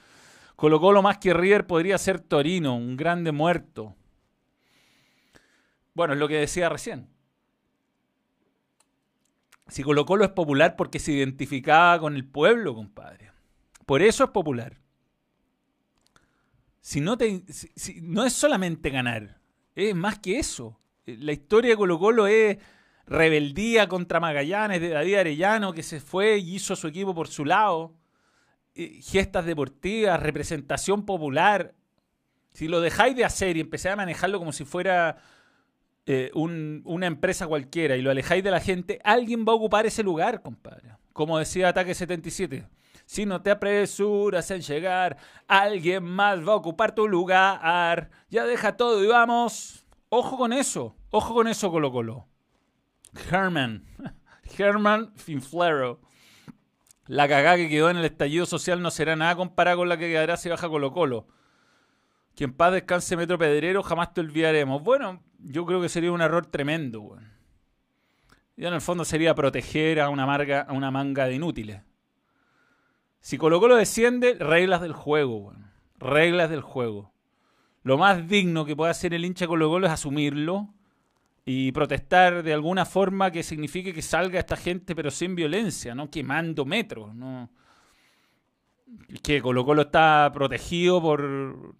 [0.56, 3.96] Colocó lo más que River podría ser Torino, un grande muerto.
[5.94, 7.08] Bueno, es lo que decía recién.
[9.70, 13.29] Si Colo Colo es popular porque se identificaba con el pueblo, compadre.
[13.90, 14.78] Por eso es popular.
[16.80, 17.42] Si no, te,
[18.04, 19.40] no es solamente ganar,
[19.74, 20.80] es más que eso.
[21.08, 22.60] La historia de Colo Colo es
[23.08, 27.46] rebeldía contra Magallanes de David Arellano, que se fue y hizo su equipo por su
[27.46, 27.96] lado.
[28.76, 31.74] Gestas deportivas, representación popular.
[32.54, 35.18] Si lo dejáis de hacer y empezáis a manejarlo como si fuera
[36.06, 40.04] eh, una empresa cualquiera y lo alejáis de la gente, alguien va a ocupar ese
[40.04, 40.92] lugar, compadre.
[41.12, 42.68] Como decía Ataque 77.
[43.10, 45.18] Si no te apresuras en llegar,
[45.48, 48.12] alguien más va a ocupar tu lugar.
[48.30, 49.84] Ya deja todo y vamos.
[50.10, 50.96] Ojo con eso.
[51.10, 52.28] Ojo con eso, Colo Colo.
[53.32, 53.84] Herman.
[54.56, 56.02] Herman Finflero.
[57.08, 60.08] La cagada que quedó en el estallido social no será nada comparada con la que
[60.08, 61.28] quedará si baja Colo Colo.
[62.36, 64.84] Que en paz descanse Metro Pedrero, jamás te olvidaremos.
[64.84, 67.18] Bueno, yo creo que sería un error tremendo,
[68.56, 71.89] Y en el fondo sería proteger a una, marga, a una manga de inútiles.
[73.22, 75.54] Si Colo Colo desciende, reglas del juego,
[76.00, 77.12] Reglas del juego.
[77.84, 80.74] Lo más digno que puede hacer el hincha Colo Colo es asumirlo
[81.46, 86.10] y protestar de alguna forma que signifique que salga esta gente, pero sin violencia, no
[86.10, 87.50] quemando metros, no.
[89.24, 91.76] Que Colo Colo está protegido por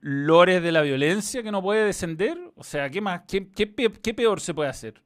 [0.00, 2.38] lores de la violencia que no puede descender.
[2.54, 3.22] O sea, ¿qué más?
[3.26, 5.02] ¿Qué, qué, peor se puede hacer?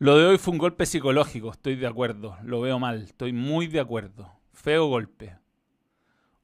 [0.00, 2.36] Lo de hoy fue un golpe psicológico, estoy de acuerdo.
[2.44, 4.32] Lo veo mal, estoy muy de acuerdo.
[4.52, 5.36] Feo golpe.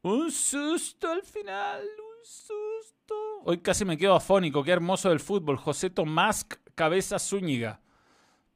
[0.03, 3.15] Un susto al final, un susto.
[3.45, 5.57] Hoy casi me quedo afónico, qué hermoso del fútbol.
[5.57, 7.81] José Tomás Cabeza Zúñiga.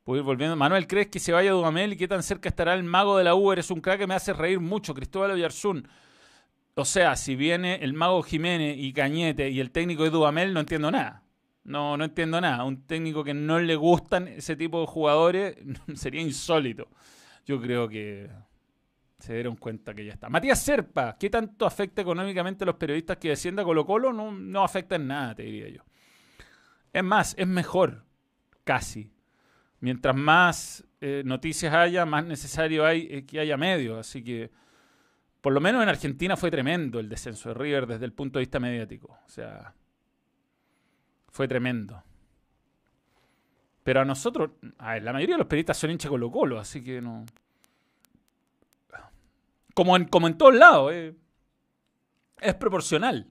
[0.05, 0.57] Voy volviendo.
[0.57, 3.37] Manuel, ¿crees que se vaya Dudamel y qué tan cerca estará el mago de la
[3.37, 3.53] U?
[3.53, 4.95] Eres un crack que me hace reír mucho.
[4.95, 5.87] Cristóbal Oyarzún.
[6.75, 10.61] O sea, si viene el mago Jiménez y Cañete y el técnico de Dudamel, no
[10.61, 11.23] entiendo nada.
[11.65, 12.65] No, no entiendo nada.
[12.65, 15.57] Un técnico que no le gustan ese tipo de jugadores
[15.95, 16.89] sería insólito.
[17.45, 18.31] Yo creo que
[19.19, 20.29] se dieron cuenta que ya está.
[20.29, 24.13] Matías Serpa, ¿qué tanto afecta económicamente a los periodistas que descienda Colo Colo?
[24.13, 25.83] No, no afecta en nada, te diría yo.
[26.93, 28.05] Es más, es mejor,
[28.65, 29.13] casi.
[29.81, 33.99] Mientras más eh, noticias haya, más necesario hay eh, que haya medios.
[33.99, 34.51] Así que
[35.41, 38.43] por lo menos en Argentina fue tremendo el descenso de River desde el punto de
[38.43, 39.19] vista mediático.
[39.25, 39.75] O sea,
[41.31, 42.03] fue tremendo.
[43.83, 46.83] Pero a nosotros, a ver, la mayoría de los periodistas son hinchas Colo Colo, así
[46.83, 47.25] que no.
[49.75, 51.15] Como en, como en todos lados, eh.
[52.41, 53.27] es proporcional.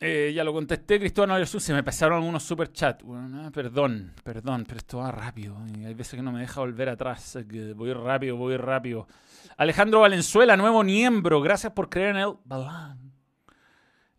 [0.00, 3.04] Eh, ya lo contesté, Cristóbal Jesús, se me pasaron algunos super chats.
[3.08, 5.56] Ah, perdón, perdón, pero esto va rápido.
[5.84, 7.38] hay veces que no me deja volver atrás.
[7.74, 9.08] voy rápido, voy rápido.
[9.56, 11.40] Alejandro Valenzuela, nuevo miembro.
[11.40, 13.12] Gracias por creer en el balán.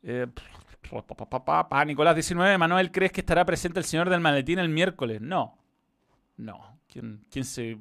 [0.04, 0.28] Eh,
[1.86, 5.22] Nicolás 19, Manuel, ¿crees que estará presente el señor del maletín el miércoles?
[5.22, 5.58] No.
[6.38, 6.80] No.
[6.88, 7.78] ¿Quién, quién se...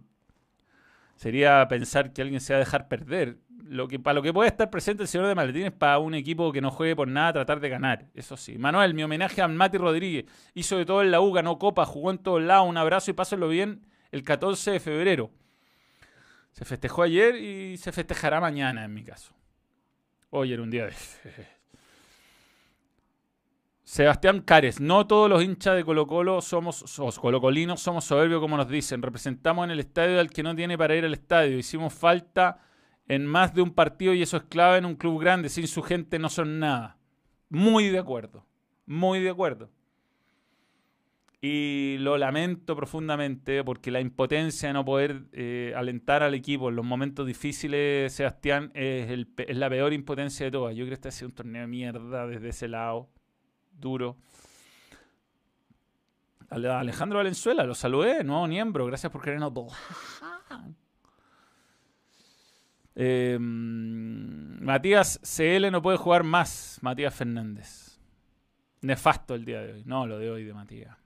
[1.17, 4.49] Sería pensar que alguien se va a dejar perder lo que, para lo que puede
[4.49, 7.35] estar presente el señor de Maletín es para un equipo que no juegue por nada
[7.35, 8.07] tratar de ganar.
[8.15, 8.59] Eso sí.
[8.59, 10.25] Manuel, mi homenaje a Mati Rodríguez.
[10.55, 12.69] Hizo de todo en la U, ganó Copa, jugó en todos lados.
[12.69, 15.31] Un abrazo y pásenlo bien el 14 de febrero.
[16.53, 19.35] Se festejó ayer y se festejará mañana, en mi caso.
[20.31, 20.93] Hoy era un día de.
[23.89, 28.59] Sebastián Cares, no todos los hinchas de Colo Colo somos, somos colocolinos, somos soberbios como
[28.59, 29.01] nos dicen.
[29.01, 31.57] Representamos en el estadio al que no tiene para ir al estadio.
[31.57, 32.61] Hicimos falta
[33.09, 35.49] en más de un partido y eso es clave en un club grande.
[35.49, 36.99] Sin su gente no son nada.
[37.49, 38.45] Muy de acuerdo.
[38.85, 39.71] Muy de acuerdo.
[41.41, 46.77] Y lo lamento profundamente porque la impotencia de no poder eh, alentar al equipo en
[46.77, 50.77] los momentos difíciles, Sebastián, es, el, es la peor impotencia de todas.
[50.77, 53.09] Yo creo que este ha sido un torneo de mierda desde ese lado,
[53.79, 54.17] duro.
[56.51, 59.53] Alejandro Valenzuela, lo saludé, nuevo miembro, gracias por querernos.
[63.01, 68.01] Eh, Matías CL no puede jugar más, Matías Fernández.
[68.81, 69.83] Nefasto el día de hoy.
[69.85, 70.97] No, lo de hoy de Matías.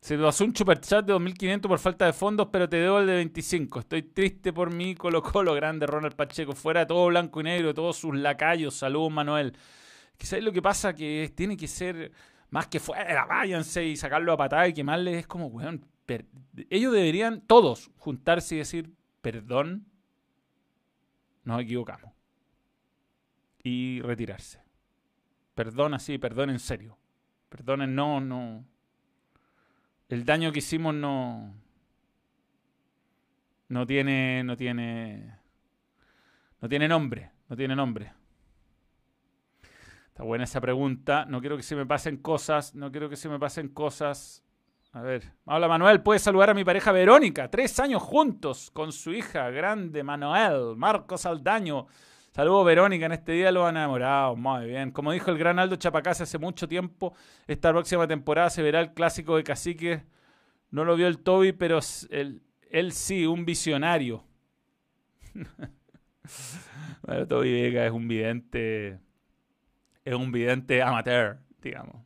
[0.00, 3.16] Se pasó un superchat de 2.500 por falta de fondos, pero te debo el de
[3.16, 3.80] 25.
[3.80, 6.54] Estoy triste por mí, Colo Colo, grande Ronald Pacheco.
[6.54, 8.74] Fuera todo blanco y negro, todos sus lacayos.
[8.74, 9.54] Saludos, Manuel.
[10.18, 12.12] Quizás lo que pasa que tiene que ser
[12.50, 15.16] más que fuera, váyanse y sacarlo a patada y quemarles.
[15.16, 15.86] Es como, weón,
[16.70, 19.86] ellos deberían todos juntarse y decir, perdón,
[21.44, 22.12] nos equivocamos.
[23.62, 24.60] Y retirarse.
[25.54, 26.98] Perdón así, perdón en serio.
[27.48, 28.64] Perdonen, no, no.
[30.08, 31.54] El daño que hicimos no.
[33.68, 34.44] No tiene.
[34.44, 35.34] No tiene.
[36.60, 37.30] No tiene nombre.
[37.48, 38.12] No tiene nombre.
[40.18, 41.26] Está buena esa pregunta.
[41.26, 42.74] No quiero que se me pasen cosas.
[42.74, 44.42] No quiero que se me pasen cosas.
[44.90, 45.22] A ver.
[45.44, 47.48] Hola Manuel, puedes saludar a mi pareja Verónica.
[47.48, 50.74] Tres años juntos con su hija grande Manuel.
[50.76, 51.86] Marcos Aldaño.
[52.32, 54.34] Saludos Verónica, en este día lo han enamorado.
[54.34, 54.90] Muy bien.
[54.90, 57.14] Como dijo el gran Aldo Chapacase hace mucho tiempo,
[57.46, 60.02] esta próxima temporada se verá el clásico de Cacique.
[60.72, 61.78] No lo vio el Toby, pero
[62.10, 64.24] él, él sí, un visionario.
[67.02, 68.98] bueno, Toby Vega es un vidente
[70.08, 71.96] es un vidente amateur, digamos.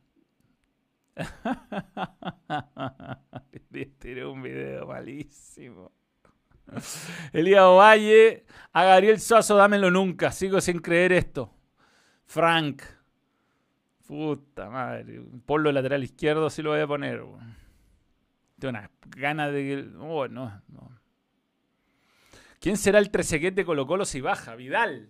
[3.99, 5.93] Tiré un video malísimo.
[7.31, 10.33] Elías Valle, a Gabriel Suazo, dámelo nunca.
[10.33, 11.53] Sigo sin creer esto.
[12.25, 12.81] Frank.
[14.05, 15.21] Puta madre.
[15.45, 17.23] Polo lateral izquierdo sí lo voy a poner.
[18.59, 19.97] Tengo una ganas de que.
[19.97, 20.61] Oh, no,
[22.59, 24.55] ¿Quién será el tresequete de Colo Colo si baja?
[24.55, 25.09] Vidal.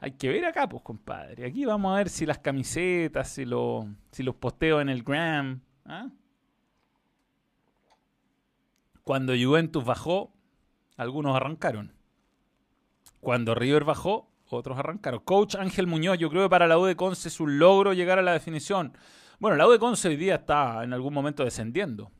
[0.00, 1.46] Hay que ver acá, pues, compadre.
[1.46, 5.60] Aquí vamos a ver si las camisetas, si, lo, si los posteos en el gram.
[5.84, 6.08] ¿ah?
[9.04, 10.32] Cuando Juventus bajó,
[10.96, 11.92] algunos arrancaron.
[13.20, 15.20] Cuando River bajó, otros arrancaron.
[15.20, 18.18] Coach Ángel Muñoz, yo creo que para la U de Conce es un logro llegar
[18.18, 18.96] a la definición.
[19.38, 22.10] Bueno, la U de hoy día está en algún momento descendiendo.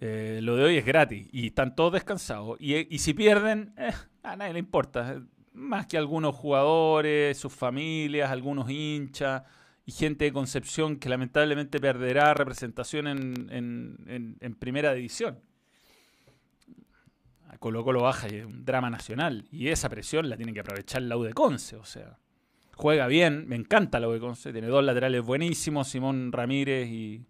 [0.00, 2.56] Eh, lo de hoy es gratis y están todos descansados.
[2.58, 8.70] Y, si pierden, eh, a nadie le importa más que algunos jugadores, sus familias, algunos
[8.70, 9.42] hinchas
[9.84, 15.40] y gente de Concepción que lamentablemente perderá representación en, primera división.
[17.58, 19.46] Colo Colo baja y es un drama nacional.
[19.50, 21.76] Y esa presión la tiene que aprovechar la U Conce.
[21.76, 22.18] O sea,
[22.74, 24.52] juega bien, me encanta la U de Conce.
[24.52, 27.26] Tiene dos laterales buenísimos, Simón Ramírez y,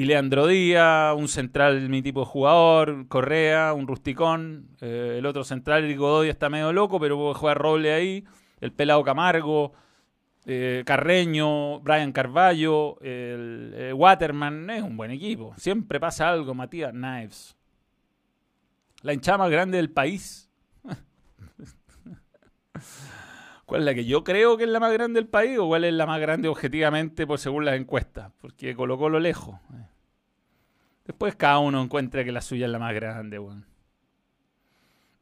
[0.00, 4.70] y Leandro Díaz, un central, mi tipo de jugador, Correa, un rusticón.
[4.80, 8.24] Eh, el otro central, el Godoy, está medio loco, pero puede jugar roble ahí.
[8.62, 9.74] El pelado Camargo,
[10.46, 14.70] eh, Carreño, Brian Carballo, el, eh, Waterman.
[14.70, 15.52] Es un buen equipo.
[15.58, 17.54] Siempre pasa algo, Matías Knives.
[19.02, 20.49] La hinchada más grande del país.
[23.70, 25.84] ¿Cuál es la que yo creo que es la más grande del país o cuál
[25.84, 28.32] es la más grande objetivamente por según las encuestas?
[28.40, 29.60] Porque colocó lo lejos.
[31.04, 33.64] Después cada uno encuentra que la suya es la más grande, weón.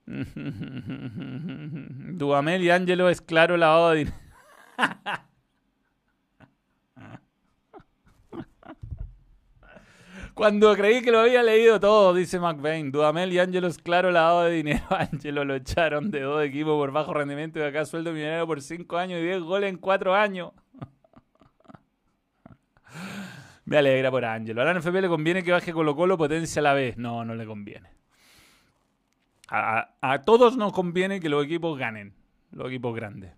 [2.17, 4.11] Duamel y Angelo es claro lavado de
[10.39, 12.93] Cuando creí que lo había leído todo, dice McVeigh.
[12.93, 14.85] Dudamel y Ángelo es claro lavado de dinero.
[14.91, 18.99] Ángelo lo echaron de dos equipos por bajo rendimiento y acá sueldo millonario por cinco
[18.99, 20.53] años y 10 goles en cuatro años.
[23.65, 24.63] Me alegra por Ángelo.
[24.63, 26.97] A la NFP le conviene que baje Colo Colo potencia a la vez.
[26.97, 27.91] No, no le conviene.
[29.49, 32.15] A, a todos nos conviene que los equipos ganen.
[32.53, 33.33] Los equipos grandes.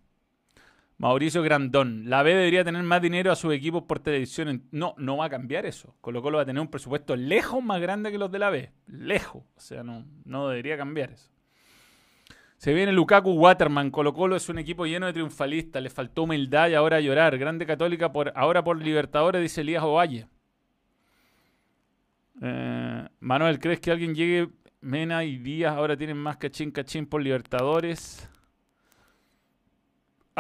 [1.01, 2.11] Mauricio Grandón.
[2.11, 4.65] La B debería tener más dinero a sus equipos por televisión.
[4.71, 5.97] No, no va a cambiar eso.
[6.03, 8.71] Colo Colo va a tener un presupuesto lejos más grande que los de la B.
[8.87, 9.43] Lejos.
[9.57, 11.31] O sea, no, no debería cambiar eso.
[12.59, 13.91] Se viene Lukaku Waterman.
[13.91, 15.83] Colo Colo es un equipo lleno de triunfalistas.
[15.83, 17.39] Le faltó humildad y ahora llorar.
[17.39, 20.27] Grande Católica por, ahora por Libertadores, dice Elías Ovalle.
[22.43, 24.51] Eh, Manuel, ¿crees que alguien llegue?
[24.83, 28.29] Mena y Díaz ahora tienen más cachín cachín por Libertadores.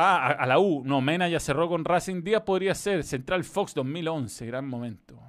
[0.02, 0.82] Ah, a, la U.
[0.84, 2.22] No, Mena ya cerró con Racing.
[2.22, 3.04] Díaz podría ser.
[3.04, 4.46] Central Fox 2011.
[4.46, 5.20] Gran momento.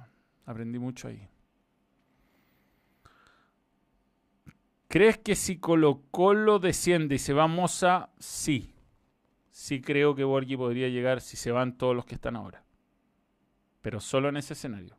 [0.46, 1.28] Aprendí mucho ahí.
[4.88, 8.10] ¿Crees que si Colo Colo desciende y se va Moza?
[8.18, 8.74] Sí.
[9.50, 12.64] Sí creo que Borghi podría llegar si se van todos los que están ahora.
[13.82, 14.96] pero solo en ese escenario.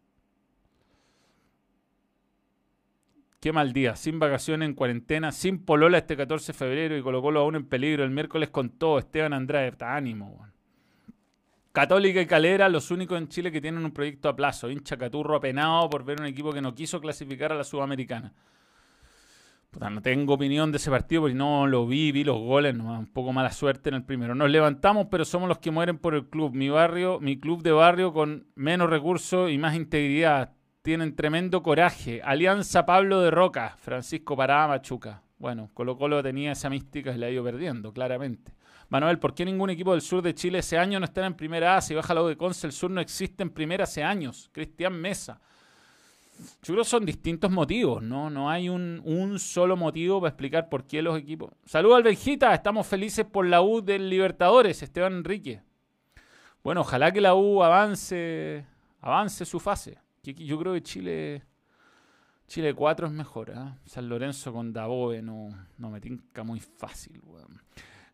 [3.44, 7.42] Qué mal día, sin vacaciones, en cuarentena, sin polola este 14 de febrero y colocólo
[7.42, 8.06] aún en peligro.
[8.06, 10.48] El miércoles con todo, Esteban Andrade, está ánimo.
[11.74, 14.70] Católica y Calera, los únicos en Chile que tienen un proyecto a plazo.
[14.70, 18.34] Hincha Caturro apenado por ver un equipo que no quiso clasificar a la Sudamericana.
[19.78, 23.08] no tengo opinión de ese partido porque no lo vi, vi los goles, no, un
[23.08, 24.36] poco mala suerte en el primero.
[24.36, 26.54] Nos levantamos, pero somos los que mueren por el club.
[26.56, 32.22] Mi barrio, mi club de barrio con menos recursos y más integridad tienen tremendo coraje.
[32.22, 35.24] Alianza Pablo de Roca, Francisco Parada Machuca.
[35.40, 38.54] Bueno, Colo Colo tenía esa mística y la ha ido perdiendo, claramente.
[38.90, 41.78] Manuel, ¿por qué ningún equipo del sur de Chile ese año no está en primera
[41.78, 41.82] A?
[41.82, 44.50] Si baja la de Conce, el sur no existe en primera hace años.
[44.52, 45.40] Cristian Mesa.
[46.64, 48.30] Yo creo que son distintos motivos, ¿no?
[48.30, 51.52] No hay un, un, solo motivo para explicar por qué los equipos.
[51.66, 55.62] Saludos al Benjita, estamos felices por la U del Libertadores, Esteban Enrique.
[56.62, 58.66] Bueno, ojalá que la U avance,
[59.00, 60.03] avance su fase.
[60.24, 61.44] Yo creo que Chile.
[62.48, 63.76] Chile 4 es mejor, ¿eh?
[63.86, 67.62] San Lorenzo con Dabove no, no me tinca muy fácil, weón.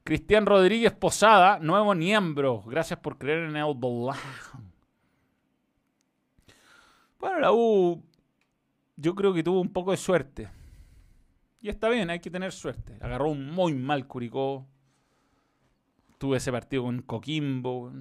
[0.03, 2.63] Cristian Rodríguez Posada, nuevo miembro.
[2.65, 3.63] Gracias por creer en el
[7.19, 8.03] Bueno, la U.
[8.95, 10.49] Yo creo que tuvo un poco de suerte.
[11.61, 12.97] Y está bien, hay que tener suerte.
[13.01, 14.65] Agarró un muy mal Curicó.
[16.17, 17.91] Tuve ese partido con Coquimbo.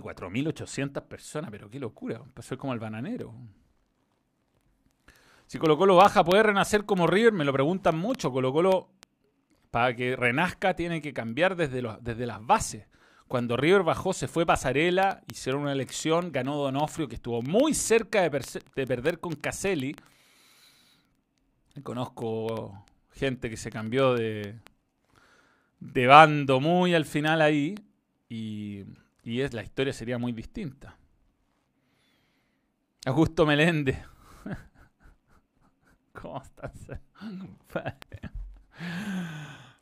[0.00, 2.22] 4.800 personas, pero qué locura.
[2.32, 3.34] Pasó como el bananero.
[5.46, 7.32] Si Colo Colo baja, ¿puede renacer como River?
[7.32, 8.32] Me lo preguntan mucho.
[8.32, 8.88] Colo Colo,
[9.70, 12.86] para que renazca, tiene que cambiar desde, desde las bases.
[13.28, 18.28] Cuando River bajó, se fue Pasarela, hicieron una elección, ganó Donofrio, que estuvo muy cerca
[18.28, 19.96] de, de perder con Caselli.
[21.82, 24.58] Conozco gente que se cambió de,
[25.80, 27.74] de bando muy al final ahí.
[28.28, 28.84] Y
[29.24, 30.96] y es, la historia sería muy distinta.
[33.04, 33.98] Augusto Meléndez.
[36.12, 36.72] ¿Cómo estás?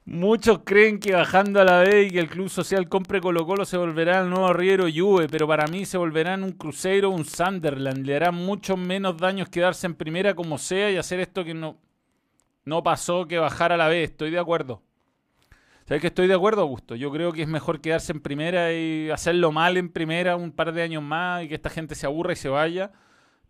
[0.05, 3.65] Muchos creen que bajando a la B y que el Club Social compre Colo Colo
[3.65, 8.05] se volverá el nuevo Riero Juve, pero para mí se volverán un Cruzeiro un Sunderland.
[8.05, 11.77] Le hará mucho menos daños quedarse en primera como sea y hacer esto que no,
[12.65, 14.03] no pasó que bajar a la B.
[14.03, 14.83] Estoy de acuerdo.
[15.91, 16.95] ¿Sabes que estoy de acuerdo, Augusto?
[16.95, 20.73] Yo creo que es mejor quedarse en primera y hacerlo mal en primera un par
[20.73, 22.93] de años más y que esta gente se aburra y se vaya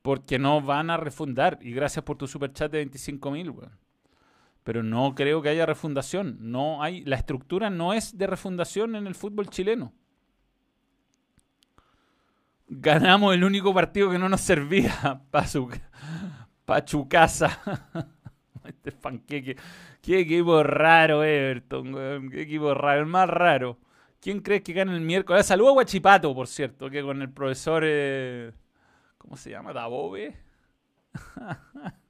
[0.01, 1.59] porque no van a refundar.
[1.61, 3.53] Y gracias por tu superchat de 25 mil,
[4.65, 6.39] Pero no creo que haya refundación.
[6.41, 9.93] No hay, la estructura no es de refundación en el fútbol chileno.
[12.69, 15.21] Ganamos el único partido que no nos servía.
[16.65, 18.09] Pachucasa.
[18.81, 19.57] este panqueque.
[20.01, 23.79] Qué equipo raro, Everton, Qué equipo raro, el más raro.
[24.21, 25.41] ¿Quién crees que gana el miércoles?
[25.41, 27.83] Ah, saludo a Guachipato, por cierto, que con el profesor.
[27.87, 28.53] Eh,
[29.19, 29.73] ¿Cómo se llama?
[29.73, 30.37] Dabove.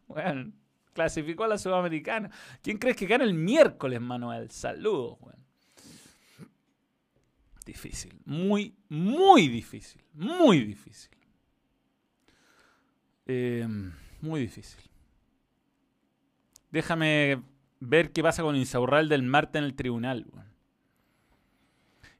[0.07, 0.53] bueno,
[0.93, 2.31] clasificó a la Sudamericana.
[2.62, 4.51] ¿Quién crees que gana el miércoles, Manuel?
[4.51, 5.18] Saludos,
[7.66, 8.18] Difícil.
[8.25, 10.03] Muy, muy difícil.
[10.14, 11.11] Muy difícil.
[13.27, 13.68] Eh,
[14.21, 14.89] muy difícil.
[16.71, 17.43] Déjame
[17.81, 20.27] ver qué pasa con Insaurral del Marte en el tribunal.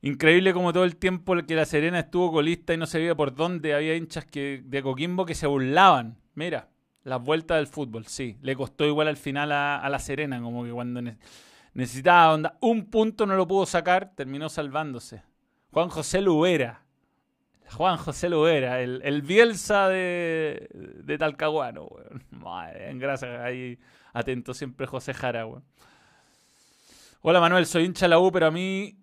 [0.03, 3.35] Increíble como todo el tiempo que la Serena estuvo colista y no se veía por
[3.35, 3.75] dónde.
[3.75, 6.17] Había hinchas de Coquimbo que se burlaban.
[6.35, 6.69] Mira,
[7.05, 8.39] las vueltas del fútbol, sí.
[8.41, 11.03] Le costó igual al final a, la Serena, como que cuando
[11.75, 15.23] necesitaba onda, un punto no lo pudo sacar, terminó salvándose.
[15.71, 16.83] Juan José Luera.
[17.73, 21.89] Juan José Luera, el, el Bielsa de, de Talcahuano.
[22.31, 23.79] Madre, gracias ahí
[24.13, 25.47] Atento siempre José Jara,
[27.23, 28.97] Hola Manuel, soy hincha la U, pero a mí,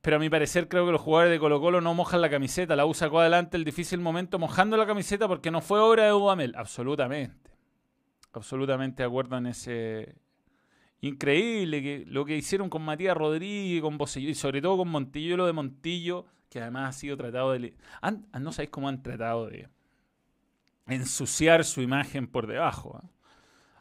[0.00, 2.76] pero a mi parecer creo que los jugadores de Colo Colo no mojan la camiseta.
[2.76, 6.14] La U sacó adelante el difícil momento mojando la camiseta porque no fue obra de
[6.14, 6.54] Udamel.
[6.56, 7.50] Absolutamente.
[8.32, 10.16] Absolutamente de acuerdo en ese...
[11.00, 15.36] Increíble que lo que hicieron con Matías Rodríguez, con Bocello y sobre todo con Montillo,
[15.36, 17.76] lo de Montillo, que además ha sido tratado de...
[18.40, 19.68] no sabéis cómo han tratado de
[20.86, 23.00] ensuciar su imagen por debajo.
[23.04, 23.17] ¿eh?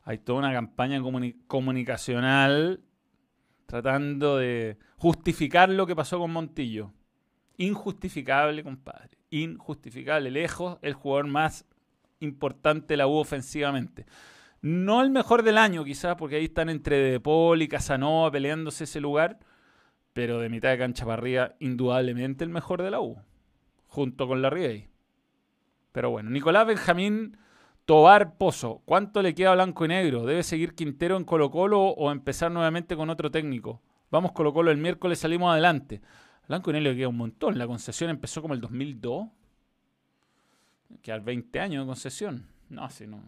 [0.07, 1.01] Hay toda una campaña
[1.47, 2.79] comunicacional
[3.65, 6.93] tratando de justificar lo que pasó con Montillo.
[7.57, 9.17] Injustificable, compadre.
[9.31, 10.31] Injustificable.
[10.31, 11.65] Lejos el jugador más
[12.21, 14.05] importante de la U ofensivamente.
[14.61, 18.85] No el mejor del año, quizás, porque ahí están entre De Paul y Casanova peleándose
[18.85, 19.39] ese lugar.
[20.13, 23.17] Pero de mitad de cancha para arriba, indudablemente el mejor de la U.
[23.87, 24.55] Junto con la.
[25.91, 27.37] Pero bueno, Nicolás Benjamín
[27.87, 30.25] Tobar Pozo, ¿cuánto le queda blanco y negro?
[30.25, 33.81] ¿Debe seguir Quintero en Colo Colo o empezar nuevamente con otro técnico?
[34.11, 36.01] Vamos Colo Colo, el miércoles salimos adelante.
[36.49, 37.57] Blanco y negro queda un montón.
[37.57, 39.29] La concesión empezó como el 2002.
[41.01, 42.49] Quedar 20 años de concesión.
[42.67, 43.23] No, si no.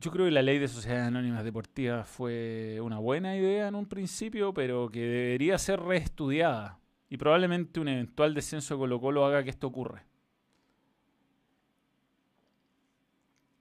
[0.00, 3.86] Yo creo que la ley de sociedades anónimas deportivas fue una buena idea en un
[3.86, 6.80] principio, pero que debería ser reestudiada.
[7.08, 10.07] Y probablemente un eventual descenso de Colo Colo haga que esto ocurra.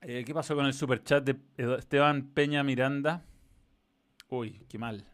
[0.10, 3.26] Eh, ¿Qué pasó con el superchat de Esteban Peña Miranda?
[4.30, 5.06] Uy, qué mal.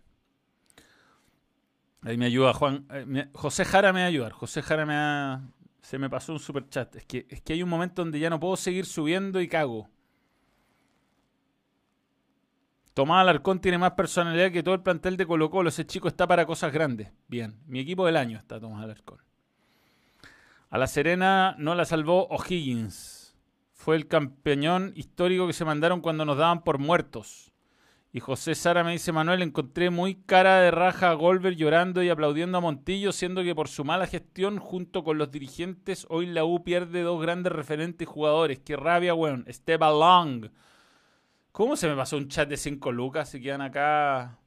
[2.03, 2.85] Ahí me ayuda Juan.
[2.91, 4.33] Eh, José Jara me va a ayudar.
[4.33, 5.41] José Jara me ha,
[5.81, 6.95] se me pasó un superchat.
[6.95, 9.89] Es que, es que hay un momento donde ya no puedo seguir subiendo y cago.
[12.93, 15.69] Tomás Alarcón tiene más personalidad que todo el plantel de Colo Colo.
[15.69, 17.11] Ese chico está para cosas grandes.
[17.27, 19.17] Bien, mi equipo del año está Tomás Alarcón.
[20.69, 23.12] A la Serena no la salvó O'Higgins.
[23.84, 27.51] Fue el campeón histórico que se mandaron cuando nos daban por muertos.
[28.13, 32.07] Y José Sara me dice, Manuel, encontré muy cara de raja a Golver llorando y
[32.07, 36.45] aplaudiendo a Montillo, siendo que por su mala gestión junto con los dirigentes, hoy la
[36.45, 38.61] U pierde dos grandes referentes jugadores.
[38.61, 39.43] Qué rabia, weón.
[39.47, 40.49] Esteban Long
[41.51, 43.27] ¿Cómo se me pasó un chat de 5 lucas?
[43.27, 44.39] Se quedan acá,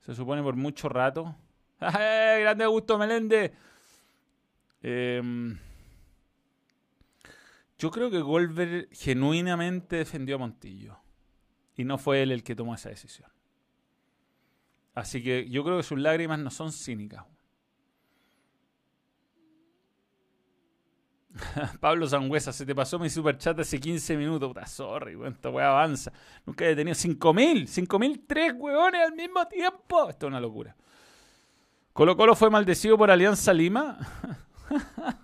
[0.00, 1.34] se supone, por mucho rato.
[1.80, 3.54] ¡Eh, grande Augusto Melende!
[4.82, 5.58] Em,
[7.84, 10.96] yo creo que Golver genuinamente defendió a Montillo.
[11.76, 13.30] Y no fue él el que tomó esa decisión.
[14.94, 17.26] Así que yo creo que sus lágrimas no son cínicas.
[21.80, 24.48] Pablo Sangüesa, se te pasó mi super chat hace 15 minutos.
[24.48, 26.10] Puta, sorry, weón, esta weá avanza.
[26.46, 30.08] Nunca he tenido 5000, 5003 weones al mismo tiempo.
[30.08, 30.74] Esto es una locura.
[31.92, 33.98] Colo Colo fue maldecido por Alianza Lima.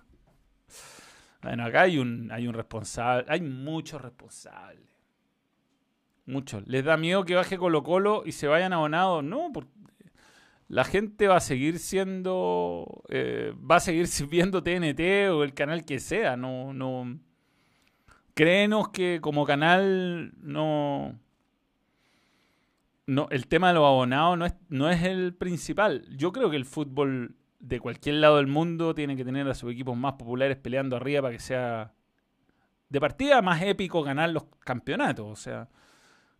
[1.42, 4.88] bueno, acá hay un, hay un responsable, hay muchos responsables.
[6.26, 6.66] Muchos.
[6.66, 9.24] ¿Les da miedo que baje Colo Colo y se vayan abonados?
[9.24, 9.72] No, porque
[10.68, 15.84] la gente va a seguir siendo, eh, va a seguir viendo TNT o el canal
[15.84, 17.18] que sea, no, no.
[18.34, 21.18] Créenos que como canal no,
[23.06, 26.06] no, el tema de los abonados no es, no es el principal.
[26.16, 29.72] Yo creo que el fútbol de cualquier lado del mundo tiene que tener a sus
[29.72, 31.92] equipos más populares peleando arriba para que sea
[32.88, 35.26] de partida más épico ganar los campeonatos.
[35.26, 35.68] O sea,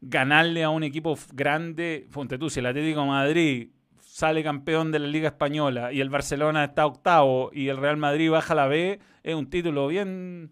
[0.01, 5.07] ganarle a un equipo grande, ponte tú, si el Atlético Madrid sale campeón de la
[5.07, 9.35] Liga Española y el Barcelona está octavo y el Real Madrid baja la B, es
[9.35, 10.51] un título bien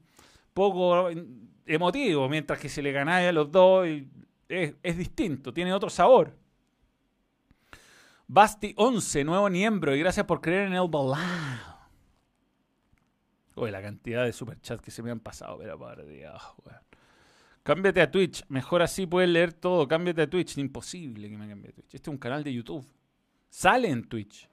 [0.55, 1.09] poco
[1.66, 3.87] emotivo, mientras que si le ganáis a los dos
[4.49, 6.35] es, distinto, tiene otro sabor.
[8.31, 11.18] Basti 11, nuevo miembro, y gracias por creer en el balao.
[13.57, 16.43] Uy, la cantidad de superchats que se me han pasado, pero por Dios,
[17.62, 19.89] Cámbiate a Twitch, mejor así puedes leer todo.
[19.89, 21.95] Cámbiate a Twitch, imposible que me cambie a Twitch.
[21.95, 22.87] Este es un canal de YouTube.
[23.49, 24.49] Sale en Twitch,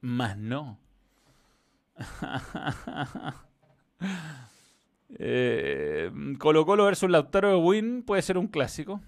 [0.00, 0.80] más no.
[5.10, 9.00] eh, Colo Colo versus Lautaro de Win puede ser un clásico.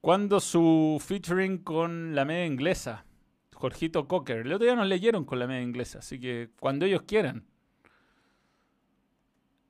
[0.00, 3.04] Cuando su featuring con la media inglesa,
[3.58, 4.38] Jorgito Cocker.
[4.38, 7.44] El otro día nos leyeron con la media inglesa, así que cuando ellos quieran.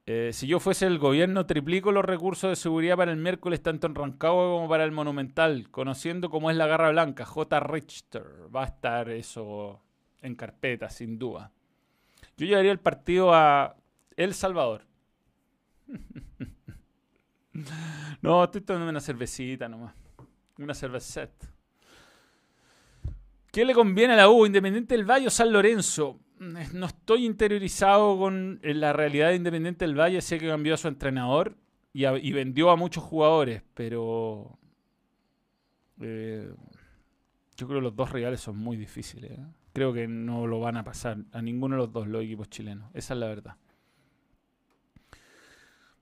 [0.05, 3.87] Eh, si yo fuese el gobierno, triplico los recursos de seguridad para el miércoles, tanto
[3.87, 7.25] en Rancagua como para el Monumental, conociendo cómo es la Garra Blanca.
[7.25, 7.61] J.
[7.61, 8.25] Richter.
[8.55, 9.83] Va a estar eso
[10.21, 11.53] en carpeta, sin duda.
[12.37, 13.77] Yo llevaría el partido a
[14.17, 14.87] El Salvador.
[18.23, 19.95] no, estoy tomando una cervecita nomás.
[20.59, 21.53] Una cerveceta.
[23.51, 24.45] ¿Qué le conviene a la U?
[24.45, 29.99] Independiente del Valle o San Lorenzo no estoy interiorizado con la realidad de Independiente del
[29.99, 30.21] Valle.
[30.21, 31.57] Sé que cambió a su entrenador
[31.93, 34.59] y, vendió a muchos jugadores, pero
[36.01, 36.53] eh,
[37.57, 39.33] yo creo que los dos rivales son muy difíciles.
[39.33, 39.47] ¿eh?
[39.73, 42.91] Creo que no lo van a pasar a ninguno de los dos los equipos chilenos.
[42.95, 43.57] Esa es la verdad.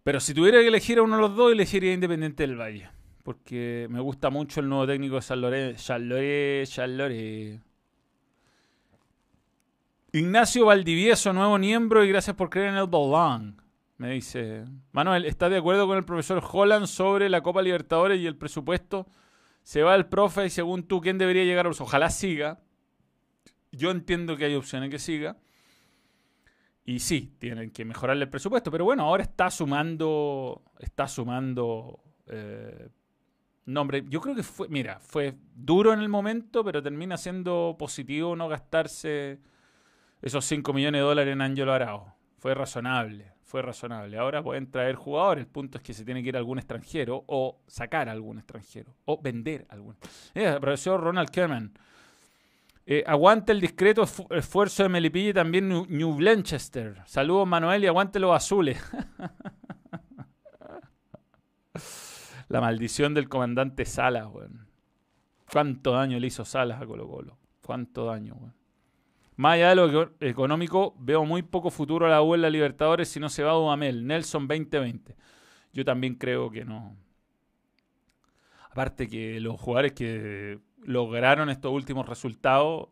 [0.03, 2.91] Pero si tuviera que elegir a uno de los dos, elegiría Independiente del Valle.
[3.27, 5.83] Porque me gusta mucho el nuevo técnico de San Lorenzo.
[5.83, 7.01] San
[10.13, 13.61] Ignacio Valdivieso, nuevo miembro, y gracias por creer en el Bolán.
[13.97, 18.29] Me dice, Manuel, ¿estás de acuerdo con el profesor Holland sobre la Copa Libertadores y
[18.29, 19.09] el presupuesto?
[19.65, 21.67] Se va el profe y según tú, ¿quién debería llegar?
[21.67, 22.61] ojalá siga.
[23.73, 25.37] Yo entiendo que hay opciones que siga.
[26.85, 28.71] Y sí, tienen que mejorarle el presupuesto.
[28.71, 30.63] Pero bueno, ahora está sumando.
[30.79, 31.99] Está sumando.
[32.29, 32.89] Eh,
[33.67, 34.05] nombre.
[34.09, 34.69] Yo creo que fue.
[34.69, 39.41] Mira, fue duro en el momento, pero termina siendo positivo no gastarse
[40.23, 42.15] esos 5 millones de dólares en Angelo Arao.
[42.39, 44.19] Fue razonable, fue razonable.
[44.19, 45.45] Ahora pueden traer jugadores.
[45.45, 48.95] El punto es que se tiene que ir algún extranjero o sacar a algún extranjero
[49.05, 49.97] o vender a algún.
[50.35, 51.73] Eh, profesor Ronald Kerman.
[52.89, 57.03] Eh, aguante el discreto esfuerzo de Melipilla y también New, Blanchester.
[57.05, 58.81] Saludos Manuel y aguante los azules.
[62.49, 64.69] La maldición del comandante Salas, weón.
[65.51, 67.39] ¿Cuánto daño le hizo Salas a Colo Colo?
[67.63, 68.55] ¿Cuánto daño, weón?
[69.37, 73.09] Más allá de lo económico, veo muy poco futuro a la U en la Libertadores
[73.09, 74.07] si no se va a Dudamel.
[74.07, 75.15] Nelson 2020.
[75.75, 76.97] Yo también creo que no.
[78.71, 82.89] Aparte que los jugadores que lograron estos últimos resultados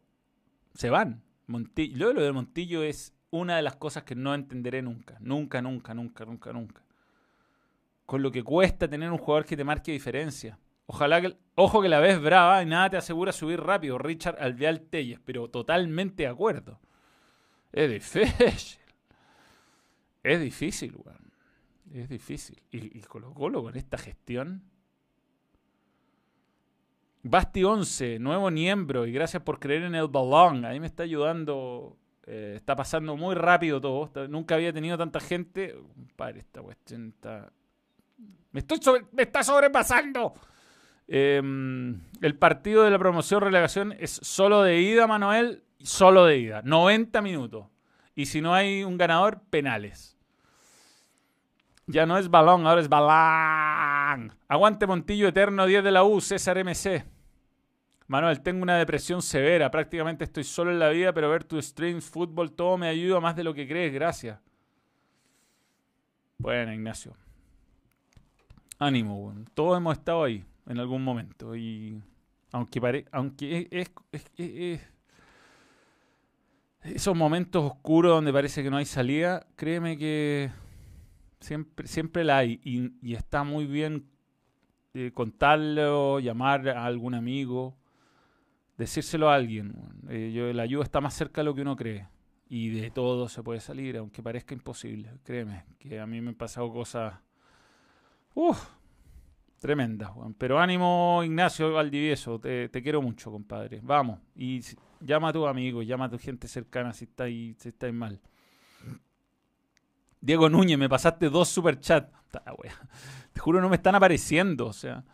[0.74, 1.22] se van.
[1.46, 5.16] Lo de Montillo es una de las cosas que no entenderé nunca.
[5.20, 6.83] Nunca, nunca, nunca, nunca, nunca.
[8.06, 10.58] Con lo que cuesta tener un jugador que te marque diferencia.
[10.86, 13.98] Ojalá que, ojo que la ves brava y nada te asegura subir rápido.
[13.98, 16.80] Richard Alveal Telles, pero totalmente de acuerdo.
[17.72, 18.80] Es difícil.
[20.22, 21.32] Es difícil, weón.
[21.92, 22.62] Es difícil.
[22.70, 24.62] Y, y Colo Colo con esta gestión
[27.26, 30.66] Basti 11, nuevo miembro y gracias por creer en el balón.
[30.66, 31.96] Ahí me está ayudando.
[32.26, 34.28] Eh, está pasando muy rápido todo.
[34.28, 35.74] nunca había tenido tanta gente.
[36.16, 37.50] Padre, esta cuestión está.
[38.52, 38.80] Me, estoy
[39.16, 40.34] está sobrepasando.
[41.06, 45.64] Em, el partido de la promoción relegación es solo de ida, Manuel.
[45.78, 46.62] Solo de ida.
[46.62, 47.66] 90 minutos.
[48.14, 50.16] Y si no hay un ganador, penales.
[51.86, 54.32] Ya no es balón, ahora es balán.
[54.48, 57.04] Aguante Montillo Eterno 10 de la U, César MC.
[58.06, 59.70] Manuel, tengo una depresión severa.
[59.70, 63.36] Prácticamente estoy solo en la vida, pero ver tu streams, fútbol, todo me ayuda más
[63.36, 63.92] de lo que crees.
[63.92, 64.38] Gracias.
[66.38, 67.16] Bueno, Ignacio.
[68.84, 71.56] Ánimo, Todos hemos estado ahí en algún momento.
[71.56, 72.00] Y
[72.52, 74.80] aunque, pare, aunque es,
[76.82, 80.50] esos momentos oscuros donde parece que no hay salida, créeme que
[81.40, 82.60] siempre, siempre la hay.
[82.62, 84.06] Y, y está muy bien
[84.94, 87.76] eh, contarlo, llamar a algún amigo
[88.76, 89.74] decírselo a alguien.
[90.08, 92.08] Eh, yo, la ayuda está más cerca de lo que uno cree.
[92.48, 95.10] Y de todo se puede salir, aunque parezca imposible.
[95.24, 97.14] Créeme, que a mí me han pasado cosas...
[98.34, 98.68] Uf,
[99.60, 100.10] tremendas.
[100.36, 102.38] Pero ánimo, Ignacio Valdivieso.
[102.38, 103.80] Te, quiero mucho, compadre.
[103.82, 104.20] Vamos.
[104.34, 104.60] Y
[105.00, 108.20] llama a tus amigos, llama a tu gente cercana si estáis, si estáis mal.
[110.20, 112.10] Diego Núñez, me pasaste dos superchats.
[113.32, 114.66] Te juro, no me están apareciendo.
[114.66, 115.04] O sea...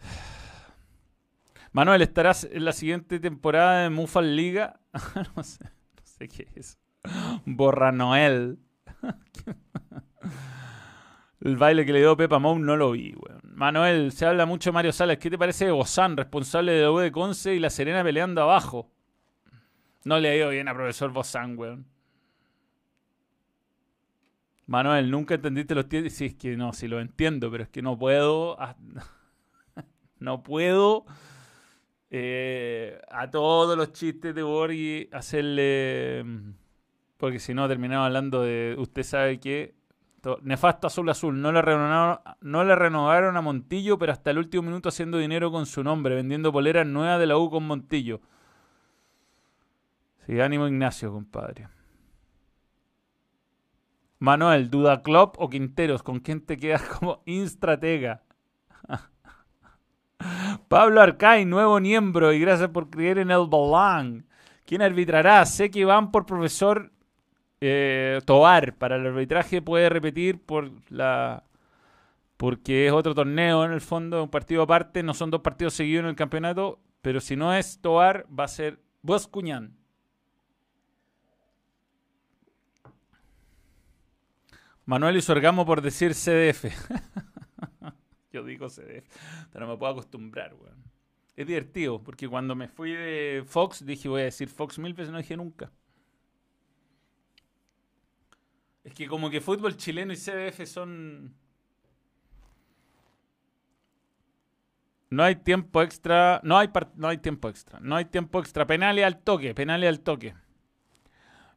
[1.72, 4.80] Manuel, ¿estarás en la siguiente temporada de Mufal Liga?
[5.36, 6.78] no, sé, no sé qué es.
[7.44, 8.58] Borra Noel.
[11.40, 13.40] El baile que le dio Pepa Mou no lo vi, weón.
[13.54, 15.18] Manuel, se habla mucho de Mario Salas.
[15.18, 18.90] ¿Qué te parece de Bozán, responsable de U de Conce y La Serena peleando abajo?
[20.04, 21.86] No le ha ido bien a profesor Bozán, weón.
[24.66, 26.12] Manuel, nunca entendiste los tiempos.
[26.12, 28.56] Sí, es que no, sí lo entiendo, pero es que no puedo.
[30.20, 31.06] No puedo
[32.10, 36.22] eh, a todos los chistes de Borghi hacerle.
[36.24, 36.52] Mm,
[37.16, 38.76] porque si no, terminamos hablando de.
[38.78, 39.79] Usted sabe que.
[40.42, 41.40] Nefasto Azul Azul.
[41.40, 45.50] No le, renovaron, no le renovaron a Montillo, pero hasta el último minuto haciendo dinero
[45.50, 48.20] con su nombre, vendiendo poleras nuevas de la U con Montillo.
[50.26, 51.68] Sí, ánimo Ignacio, compadre.
[54.18, 58.22] Manuel, Duda Club o Quinteros, ¿con quién te quedas como instratega?
[60.68, 64.26] Pablo Arcay, nuevo miembro, y gracias por creer en el Balán.
[64.66, 65.44] ¿Quién arbitrará?
[65.46, 66.92] Sé que van por profesor
[67.60, 68.20] eh.
[68.78, 71.44] Para el arbitraje puede repetir por la
[72.40, 76.04] porque es otro torneo en el fondo, un partido aparte, no son dos partidos seguidos
[76.04, 79.76] en el campeonato, pero si no es Tobar, va a ser Boscuñán.
[84.86, 86.64] Manuel y su orgamo por decir CDF.
[88.32, 89.06] Yo digo CDF,
[89.52, 90.82] pero me puedo acostumbrar, weón.
[91.36, 95.12] Es divertido, porque cuando me fui de Fox dije voy a decir Fox mil veces,
[95.12, 95.70] no dije nunca.
[98.90, 101.32] Es que como que fútbol chileno y CDF son...
[105.08, 108.66] No hay tiempo extra, no hay, no hay tiempo extra, no hay tiempo extra.
[108.66, 110.34] Penales al toque, penales al toque.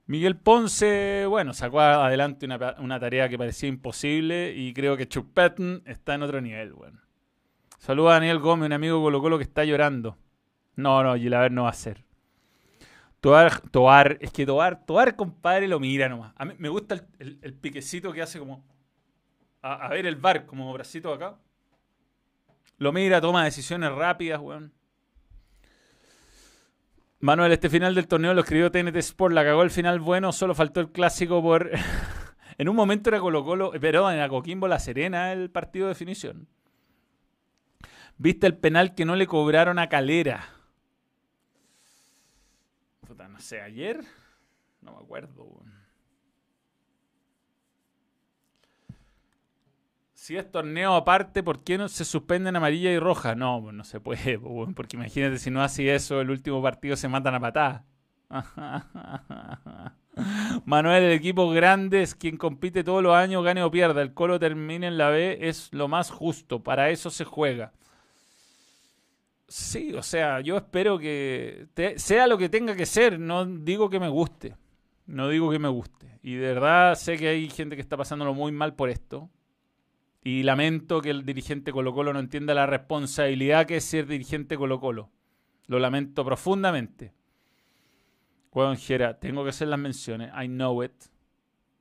[0.05, 5.27] Miguel Ponce, bueno, sacó adelante una, tarea que parecía imposible y creo que Chuck
[5.85, 7.01] está en otro nivel, bueno.
[7.79, 10.17] Saluda a Daniel Gómez, un amigo Colo Colo que está llorando.
[10.75, 12.02] No, no, Gilaver no va a ser.
[13.23, 16.33] Toar, Toar, es que Toar, Toar, compadre, lo mira nomás.
[16.35, 18.65] A mí me gusta el, piquecito que hace como.
[19.61, 21.37] A, ver el bar, como bracito acá.
[22.79, 24.73] Lo mira, toma decisiones rápidas, weón.
[27.21, 30.53] Manuel, este final del torneo lo escribió TNT Sport, la cagó el final bueno, solo
[30.53, 31.71] faltó el clásico por...
[32.57, 36.49] en un momento era Colo Colo, pero en Coquimbo La Serena el partido de definición.
[38.17, 40.49] ¿Viste el penal que no le cobraron a Calera?
[43.33, 43.99] No sé, ayer.
[44.81, 45.63] No me acuerdo.
[50.13, 53.35] Si es torneo aparte, ¿por qué no se suspenden amarilla y roja?
[53.35, 54.39] No, no se puede,
[54.75, 57.85] porque imagínate si no hace eso, el último partido se matan a patada.
[60.65, 64.01] Manuel, el equipo grande es quien compite todos los años, gane o pierda.
[64.01, 66.63] El Colo termine en la B es lo más justo.
[66.63, 67.73] Para eso se juega.
[69.55, 73.19] Sí, o sea, yo espero que sea lo que tenga que ser.
[73.19, 74.55] No digo que me guste.
[75.05, 76.17] No digo que me guste.
[76.23, 79.29] Y de verdad sé que hay gente que está pasándolo muy mal por esto.
[80.23, 84.57] Y lamento que el dirigente Colo Colo no entienda la responsabilidad que es ser dirigente
[84.57, 85.11] Colo Colo.
[85.67, 87.13] Lo lamento profundamente.
[88.53, 90.31] Weón, Jera, tengo que hacer las menciones.
[90.35, 90.95] I know it.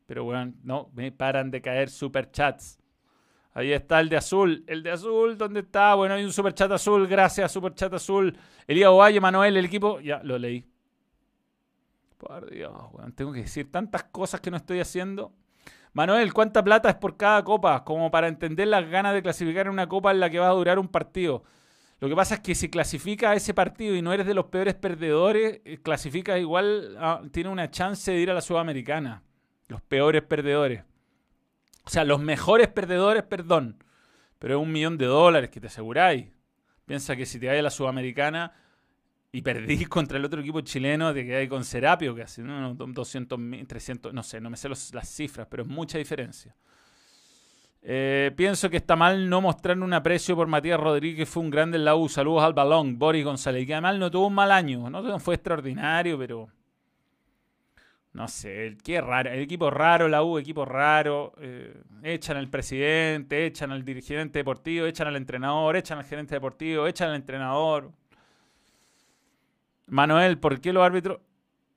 [0.05, 2.82] Pero, weón, no, me paran de caer superchats.
[3.55, 4.64] Ahí está el de azul.
[4.66, 5.94] El de azul, ¿dónde está?
[5.94, 7.07] Bueno, hay un superchat azul.
[7.07, 8.36] Gracias, superchat azul.
[8.66, 10.00] Elías Ovalle, Manuel, el equipo.
[10.00, 10.64] Ya, lo leí.
[12.16, 12.72] Por Dios.
[13.14, 15.32] Tengo que decir tantas cosas que no estoy haciendo.
[15.92, 17.84] Manuel, ¿cuánta plata es por cada copa?
[17.84, 20.53] Como para entender las ganas de clasificar en una copa en la que va a
[20.53, 21.42] durar un partido.
[22.00, 24.46] Lo que pasa es que si clasifica a ese partido y no eres de los
[24.46, 29.22] peores perdedores, eh, clasifica igual, ah, tiene una chance de ir a la Sudamericana.
[29.68, 30.82] Los peores perdedores.
[31.85, 33.83] O sea, los mejores perdedores, perdón.
[34.39, 36.28] Pero es un millón de dólares que te aseguráis.
[36.87, 38.53] Piensa que si te vas a la Sudamericana
[39.30, 42.74] y perdís contra el otro equipo chileno, te quedáis con Serapio, que hace ¿no?
[42.74, 46.55] 200, 300, no sé, no me sé las cifras, pero es mucha diferencia.
[47.85, 51.78] Eh, pienso que está mal no mostrar un aprecio por Matías Rodríguez, fue un grande
[51.78, 52.09] en la U.
[52.09, 56.16] Saludos al balón, Boris González, que además no tuvo un mal año, no fue extraordinario,
[56.16, 56.49] pero
[58.12, 63.46] no sé, qué raro, el equipo raro, la U, equipo raro, eh, echan al presidente,
[63.46, 67.90] echan al dirigente deportivo, echan al entrenador, echan al gerente deportivo, echan al entrenador.
[69.86, 71.20] Manuel, ¿por qué los árbitros?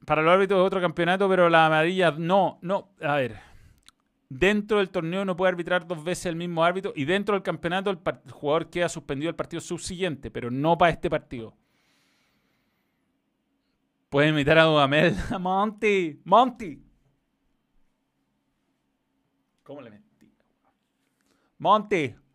[0.06, 3.38] Para los árbitros es otro campeonato, pero la amarilla no, no, a ver,
[4.30, 7.90] dentro del torneo no puede arbitrar dos veces el mismo árbitro y dentro del campeonato
[7.90, 11.54] el, jugador queda suspendido el partido subsiguiente, pero no para este partido.
[14.10, 15.16] Puede imitar a Dudamel.
[15.40, 16.82] Monty, Monty.
[19.64, 20.32] ¿Cómo le metí?
[21.58, 22.16] Monty.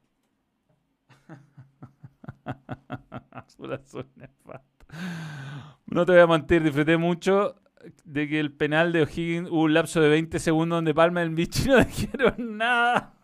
[5.86, 7.56] No te voy a mentir, disfruté mucho
[8.04, 11.30] de que el penal de O'Higgins hubo un lapso de 20 segundos donde Palma el
[11.30, 13.14] bicho no dijeron nada.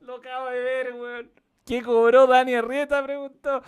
[0.00, 1.30] Lo acabo de ver, weón.
[1.64, 3.02] ¿Qué cobró Dani Arrieta?
[3.02, 3.62] Preguntó.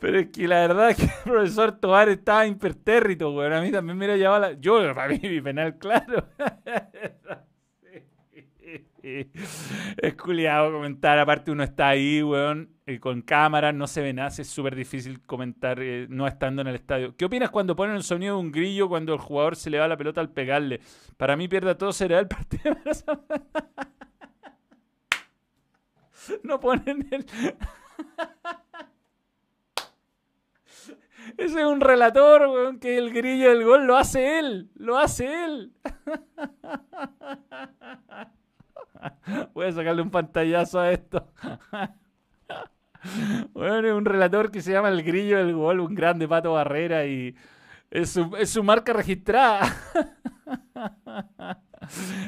[0.00, 3.52] Pero es que la verdad es que el profesor Tobar estaba impertérrito, weón.
[3.52, 4.52] A mí también me hubiera llevado la...
[4.52, 6.26] Yo, para mí, mi penal, claro.
[9.02, 11.18] es culiado comentar.
[11.18, 14.28] Aparte, uno está ahí, weón, eh, con cámaras, no se ve nada.
[14.28, 17.14] Es súper difícil comentar eh, no estando en el estadio.
[17.16, 19.88] ¿Qué opinas cuando ponen el sonido de un grillo cuando el jugador se le va
[19.88, 20.80] la pelota al pegarle?
[21.16, 22.74] Para mí, pierde todo será el partido.
[26.42, 27.26] no ponen el.
[31.36, 34.70] Ese es un relator, weón, que el grillo del gol lo hace él.
[34.74, 35.72] Lo hace él.
[39.54, 41.26] Voy a sacarle un pantallazo a esto.
[43.52, 47.06] Bueno, es un relator que se llama El Grillo del Gol, un grande Pato Barrera
[47.06, 47.34] y
[47.90, 49.60] es su, marca registrada.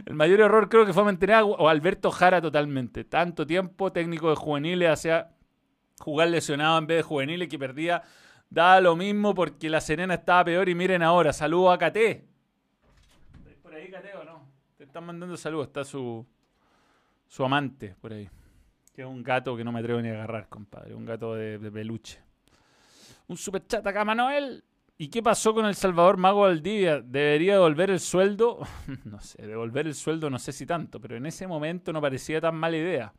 [0.07, 3.05] El mayor error creo que fue mantener a Alberto Jara totalmente.
[3.05, 5.31] Tanto tiempo técnico de juveniles hacia
[6.01, 8.03] jugar lesionado en vez de juveniles que perdía.
[8.53, 11.33] Da lo mismo porque la Serena estaba peor y miren ahora.
[11.33, 11.97] Saludos a KT.
[13.63, 14.47] ¿Por ahí KT o no?
[14.77, 15.69] Te están mandando saludos.
[15.69, 16.27] Está su,
[17.27, 18.29] su amante por ahí.
[18.93, 20.95] Que es un gato que no me atrevo ni a agarrar, compadre.
[20.95, 22.21] Un gato de, peluche.
[23.29, 24.63] Un super chat acá, Manuel.
[24.99, 27.01] ¿Y qué pasó con el Salvador Mago Valdivia?
[27.01, 28.59] ¿Debería devolver el sueldo?
[29.05, 32.39] no sé, devolver el sueldo no sé si tanto, pero en ese momento no parecía
[32.39, 33.15] tan mala idea.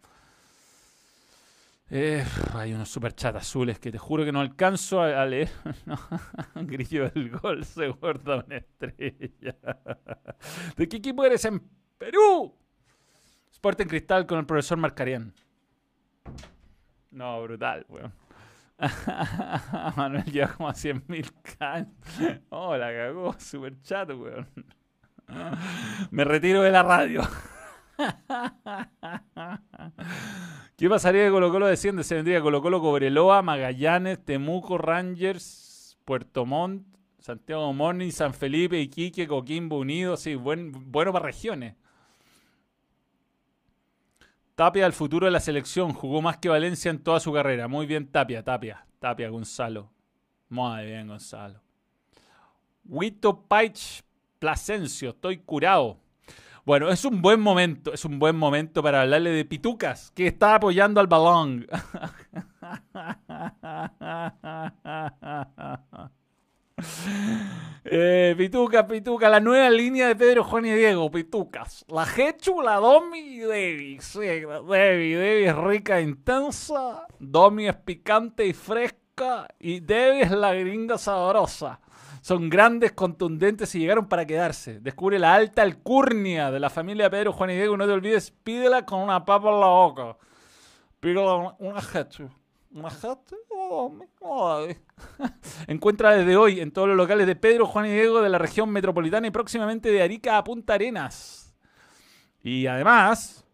[1.90, 5.50] Eh, hay unos superchats azules que te juro que no alcanzo a, leer.
[6.56, 9.56] Grillo del gol se guarda una estrella.
[10.76, 11.62] ¿De qué equipo eres en
[11.98, 12.56] Perú?
[13.66, 15.34] en Cristal con el profesor Marcarián.
[17.12, 18.14] No, brutal, weón.
[19.96, 21.94] Manuel lleva como a 100.000 can.
[22.50, 23.34] Oh, la cagó.
[23.40, 24.48] Super chat, weón.
[26.12, 27.22] Me retiro de la radio.
[30.78, 32.04] ¿Qué pasaría de Colo Colo desciende?
[32.04, 36.86] Se vendría Colo Colo, Cobreloa, Magallanes, Temuco, Rangers, Puerto Montt,
[37.20, 40.18] Santiago Morning, San Felipe, Iquique, Coquimbo Unido.
[40.18, 41.76] Sí, buen, bueno para regiones.
[44.56, 47.68] Tapia, el futuro de la selección, jugó más que Valencia en toda su carrera.
[47.68, 49.90] Muy bien, Tapia, Tapia, Tapia, Gonzalo.
[50.50, 51.60] Muy bien, Gonzalo.
[52.86, 54.04] Huito Paich
[54.38, 56.03] Plasencio, estoy curado.
[56.66, 60.56] Bueno, es un buen momento, es un buen momento para hablarle de Pitucas, que está
[60.56, 61.68] apoyando al balón.
[67.86, 71.86] Eh, Pituca, Pituca, la nueva línea de Pedro, Juan y Diego, Pitucas.
[71.88, 74.02] La Hechu, la Domi y Debbie.
[74.02, 77.06] Sí, Debbie, Debbie es rica e intensa.
[77.20, 79.48] Domi es picante y fresca.
[79.60, 81.80] Y Debbie es la gringa sabrosa.
[82.24, 84.80] Son grandes, contundentes y llegaron para quedarse.
[84.80, 87.76] Descubre la alta alcurnia de la familia Pedro, Juan y Diego.
[87.76, 90.16] No te olvides, pídela con una papa en la boca.
[91.02, 92.30] Pídela una, Hechu.
[92.72, 93.36] Una Hechu.
[95.68, 98.70] Encuentra desde hoy en todos los locales de Pedro, Juan y Diego de la región
[98.70, 101.54] metropolitana y próximamente de Arica a Punta Arenas.
[102.42, 103.46] Y además,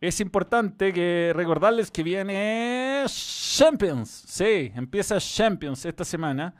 [0.00, 4.24] es importante que recordarles que viene Champions.
[4.28, 6.54] Sí, empieza Champions esta semana.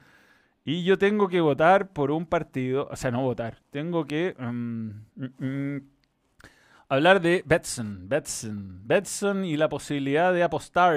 [0.64, 4.90] Y yo tengo que votar por un partido, o sea, no votar, tengo que mm,
[5.16, 5.44] mm,
[5.76, 5.82] mm,
[6.88, 10.94] hablar de Betson, Betson, Betson y la posibilidad de apostar.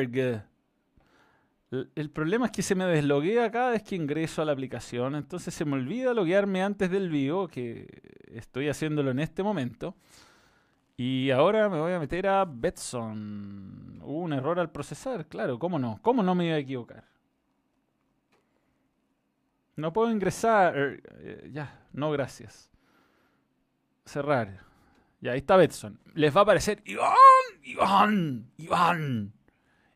[1.72, 5.54] El problema es que se me desloguea cada vez que ingreso a la aplicación, entonces
[5.54, 7.88] se me olvida loguearme antes del vivo, que
[8.32, 9.96] estoy haciéndolo en este momento.
[10.98, 14.00] Y ahora me voy a meter a Betson.
[14.04, 16.00] Hubo un error al procesar, claro, ¿cómo no?
[16.02, 17.15] ¿Cómo no me iba a equivocar?
[19.76, 20.76] No puedo ingresar.
[20.78, 22.72] Er, eh, ya, no gracias.
[24.06, 24.66] Cerrar.
[25.22, 26.00] Ya, ahí está Betson.
[26.14, 27.16] Les va a aparecer Iván,
[27.64, 29.34] Iván, Iván,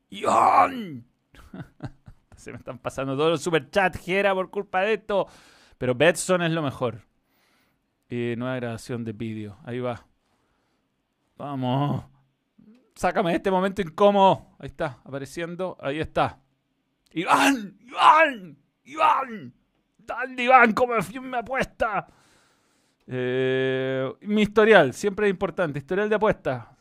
[0.09, 1.05] Iván.
[2.35, 5.27] Se me están pasando todos los superchats, Gera, por culpa de esto.
[5.77, 7.01] Pero Betson es lo mejor.
[8.09, 9.57] Eh, nueva grabación de vídeo.
[9.63, 10.05] Ahí va.
[11.37, 12.05] Vamos.
[12.95, 14.55] Sácame de este momento incómodo.
[14.57, 15.77] Ahí está, apareciendo.
[15.79, 16.39] Ahí está.
[17.11, 19.53] Iván, Iván, Iván.
[20.09, 22.07] Dale, Iván, como me apuesta.
[23.05, 25.77] Eh, mi historial, siempre es importante.
[25.77, 26.75] Historial de apuesta.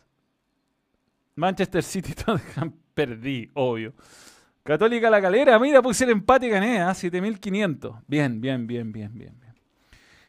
[1.34, 3.92] Manchester City, Tottenham, perdí, obvio.
[4.62, 6.94] Católica La Calera, mira, puse el empate y gané, ¿eh?
[6.94, 7.96] 7500.
[8.06, 9.54] Bien, bien, bien, bien, bien, bien.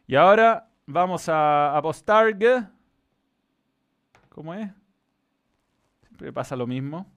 [0.05, 2.37] Y ahora vamos a apostar.
[4.27, 4.69] ¿Cómo es?
[6.01, 7.09] Siempre pasa lo mismo.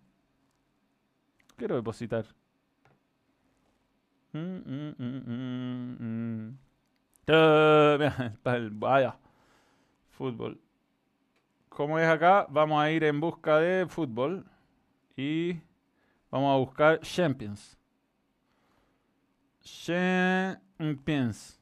[1.57, 2.25] Quiero depositar.
[8.73, 9.17] Vaya.
[10.11, 10.61] Fútbol.
[11.69, 14.45] Como es acá, vamos a ir en busca de fútbol.
[15.17, 15.61] Y
[16.33, 17.77] Vamos a buscar Champions.
[19.63, 21.61] Champions.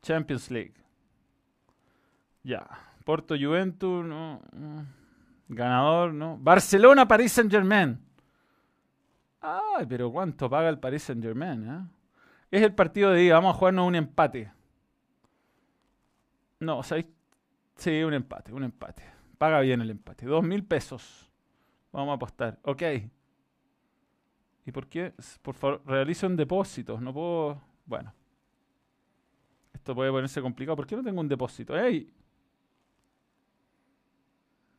[0.00, 0.74] Champions League.
[2.44, 2.64] Ya.
[3.04, 4.40] Porto Juventus, no.
[5.48, 6.38] Ganador, ¿no?
[6.38, 7.98] Barcelona, Paris Saint Germain.
[9.40, 11.68] Ay, pero ¿cuánto paga el Paris Saint Germain?
[11.68, 11.86] Eh?
[12.50, 13.34] Es el partido de día.
[13.34, 14.52] Vamos a jugarnos un empate.
[16.60, 17.06] No, ¿sabéis?
[17.76, 19.02] Sí, un empate, un empate.
[19.38, 20.26] Paga bien el empate.
[20.26, 21.30] Dos mil pesos.
[21.92, 22.58] Vamos a apostar.
[22.62, 22.82] Ok.
[24.66, 25.14] ¿Y por qué?
[25.40, 27.00] Por favor, realizo un depósito.
[27.00, 27.62] No puedo...
[27.86, 28.12] Bueno.
[29.72, 30.76] Esto puede ponerse complicado.
[30.76, 31.78] ¿Por qué no tengo un depósito?
[31.78, 32.12] ¡Ey!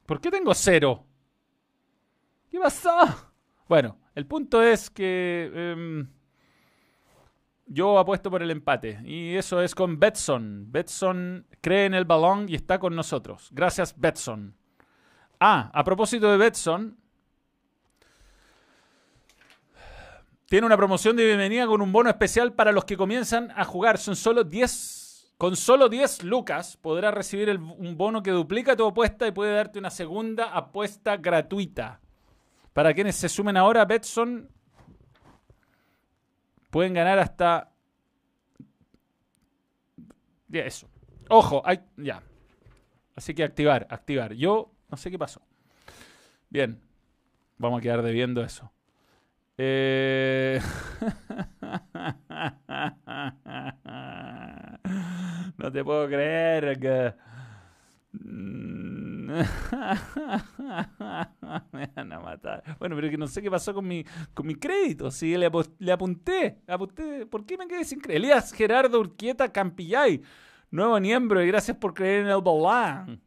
[0.05, 1.03] ¿Por qué tengo cero?
[2.49, 2.91] ¿Qué pasó?
[3.67, 6.07] Bueno, el punto es que em,
[7.65, 8.99] yo apuesto por el empate.
[9.05, 10.71] Y eso es con Betson.
[10.71, 13.49] Betson cree en el balón y está con nosotros.
[13.51, 14.55] Gracias, Betson.
[15.39, 16.97] Ah, a propósito de Betson,
[20.51, 23.97] Tiene una promoción de bienvenida con un bono especial para los que comienzan a jugar.
[23.97, 25.35] Son solo 10.
[25.37, 29.79] Con solo 10 lucas podrás recibir un bono que duplica tu apuesta y puede darte
[29.79, 32.00] una segunda apuesta gratuita.
[32.73, 34.47] Para quienes se sumen ahora Betson,
[36.69, 37.71] pueden ganar hasta.
[40.47, 40.89] Ya, eso.
[41.29, 41.81] Ojo, hay...
[41.97, 42.23] ya.
[43.15, 44.33] Así que activar, activar.
[44.33, 45.41] Yo no sé qué pasó.
[46.49, 46.81] Bien.
[47.57, 48.71] Vamos a quedar debiendo eso.
[49.57, 50.61] Eh...
[55.57, 57.13] no te puedo creer que...
[61.71, 62.63] Me van a matar.
[62.79, 64.03] Bueno, pero que no sé qué pasó con mi,
[64.33, 65.09] con mi crédito.
[65.11, 67.25] Si le, apunté, apunté.
[67.25, 68.25] ¿Por qué me quedé sin crédito?
[68.25, 70.21] Elías Gerardo Urquieta Campillay,
[70.69, 73.21] nuevo miembro, y gracias por creer en el balán.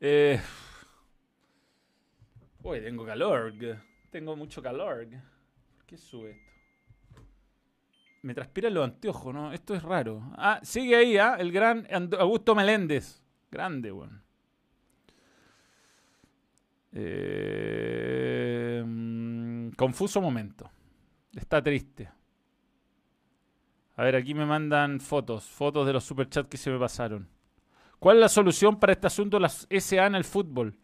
[0.00, 0.40] Eh,
[2.62, 3.52] Uy, tengo calor.
[4.10, 5.06] Tengo mucho calor.
[5.76, 6.48] ¿Por qué sube esto?
[8.22, 9.52] Me transpira los anteojos, ¿no?
[9.52, 10.32] Esto es raro.
[10.36, 11.36] Ah, sigue ahí, ¿ah?
[11.38, 11.86] El gran
[12.18, 13.22] Augusto Meléndez.
[13.50, 14.22] Grande, weón.
[16.92, 20.70] Eh, mm, confuso momento.
[21.34, 22.10] Está triste.
[23.96, 27.28] A ver, aquí me mandan fotos, fotos de los superchats que se me pasaron.
[27.98, 30.76] ¿Cuál es la solución para este asunto de las SA en el fútbol?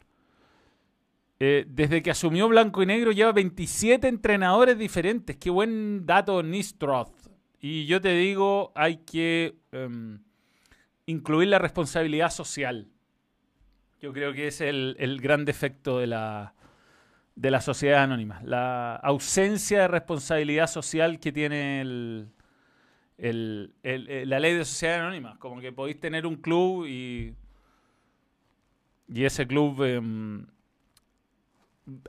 [1.39, 5.37] Eh, desde que asumió Blanco y Negro lleva 27 entrenadores diferentes.
[5.37, 7.29] Qué buen dato, Nistroth.
[7.61, 10.21] Y yo te digo, hay que em,
[11.07, 12.89] incluir la responsabilidad social.
[14.01, 16.55] Yo creo que es el, el gran defecto de la,
[17.37, 18.41] de la sociedad anónima.
[18.45, 22.29] La ausencia de responsabilidad social que tiene el,
[23.19, 25.39] la ley de sociedad anónima.
[25.39, 27.35] Como que podéis tener un club y,
[29.09, 30.47] y ese club em,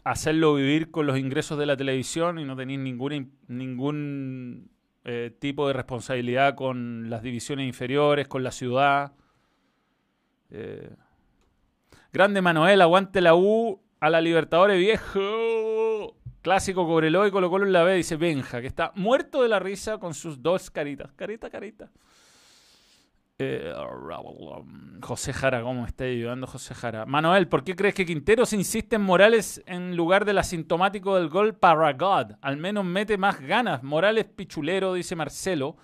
[0.04, 4.70] hacerlo vivir con los ingresos de la televisión y no tenéis ningún, ningún
[5.06, 9.14] eh, tipo de responsabilidad con las divisiones inferiores, con la ciudad.
[10.49, 10.89] Eh,
[12.12, 16.16] grande Manuel, aguante la U a la Libertadores viejo.
[16.41, 19.60] Clásico Cobreloa y Colo Colo en la B, dice Benja, que está muerto de la
[19.60, 21.12] risa con sus dos caritas.
[21.14, 21.91] Carita, carita.
[23.38, 23.74] Eh,
[25.02, 27.06] José Jara, ¿cómo me está ayudando José Jara?
[27.06, 31.54] Manuel, ¿por qué crees que Quinteros insiste en Morales en lugar del asintomático del gol
[31.54, 32.38] para God?
[32.42, 33.84] Al menos mete más ganas.
[33.84, 35.76] Morales pichulero, dice Marcelo.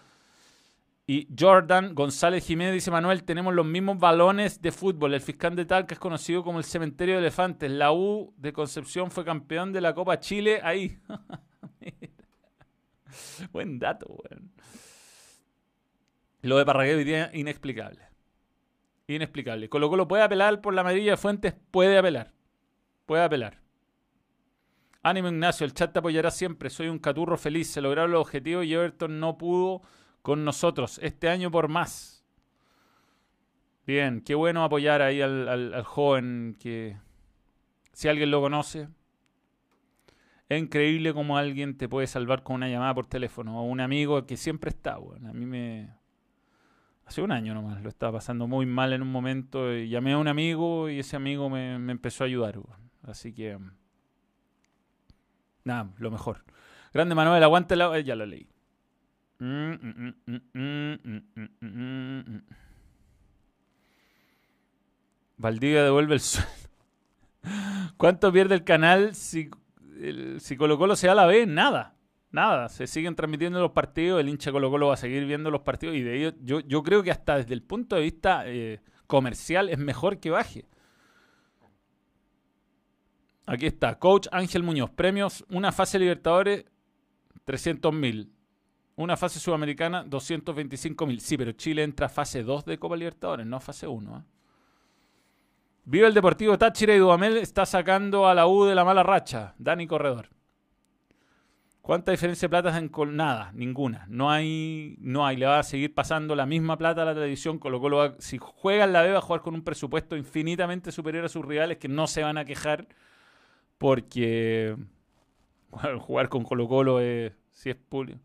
[1.05, 5.13] Y Jordan González Jiménez dice Manuel, tenemos los mismos balones de fútbol.
[5.13, 7.69] El fiscal de Talca es conocido como el cementerio de elefantes.
[7.69, 10.97] La U de Concepción fue campeón de la Copa Chile ahí.
[13.51, 14.07] Buen dato.
[16.41, 18.01] Lo de Parragués hoy día inexplicable.
[19.07, 19.69] Inexplicable.
[19.69, 22.31] Colo Colo puede apelar por la medida de Fuentes, puede apelar.
[23.05, 23.59] Puede apelar.
[25.03, 26.69] Ánimo Ignacio, el chat te apoyará siempre.
[26.69, 27.69] Soy un caturro feliz.
[27.69, 29.81] Se lograron los objetivos y Everton no pudo
[30.21, 30.99] con nosotros.
[31.03, 32.25] Este año por más.
[33.85, 36.97] Bien, qué bueno apoyar ahí al, al joven que,
[37.93, 38.87] si alguien lo conoce,
[40.49, 44.25] es increíble cómo alguien te puede salvar con una llamada por teléfono o un amigo
[44.25, 44.97] que siempre está.
[44.97, 45.89] Bueno, a mí me,
[47.05, 49.73] hace un año nomás, lo estaba pasando muy mal en un momento.
[49.73, 52.59] Y llamé a un amigo y ese amigo me, empezó a ayudar.
[53.03, 53.57] Así que.
[55.63, 56.43] Nada, lo mejor.
[56.93, 57.99] Grande Manuel, aguante la.
[57.99, 58.47] ya lo leí.
[65.37, 66.51] Valdivia devuelve el sueldo.
[67.97, 69.49] ¿Cuánto pierde el canal si,
[69.99, 71.47] el, si Colo Colo se da la B?
[71.47, 71.95] Nada
[72.31, 75.61] nada, se siguen transmitiendo los partidos, el hincha Colo Colo va a seguir viendo los
[75.61, 79.69] partidos y de ello yo, creo que hasta desde el punto de vista eh, comercial
[79.69, 80.65] es mejor que baje.
[83.45, 86.65] Aquí está, Coach Ángel Muñoz, premios, una fase Libertadores,
[87.43, 88.31] 300 mil.
[88.95, 91.19] Una fase sudamericana, 225 mil.
[91.21, 94.17] Sí, pero Chile entra a fase 2 de Copa Libertadores, no a fase 1.
[94.17, 94.23] ¿eh?
[95.85, 99.55] Viva el Deportivo Táchira y Duamel está sacando a la U de la mala racha.
[99.57, 100.29] Dani Corredor.
[101.81, 103.51] ¿Cuánta diferencia de plata en con nada?
[103.53, 104.05] Ninguna.
[104.07, 105.35] No hay, no hay.
[105.37, 108.37] Le va a seguir pasando la misma plata a la televisión, con lo cual si
[108.37, 111.77] juega en la B va a jugar con un presupuesto infinitamente superior a sus rivales
[111.77, 112.87] que no se van a quejar
[113.79, 114.77] porque
[116.01, 118.19] jugar con Colo Colo es, si es público.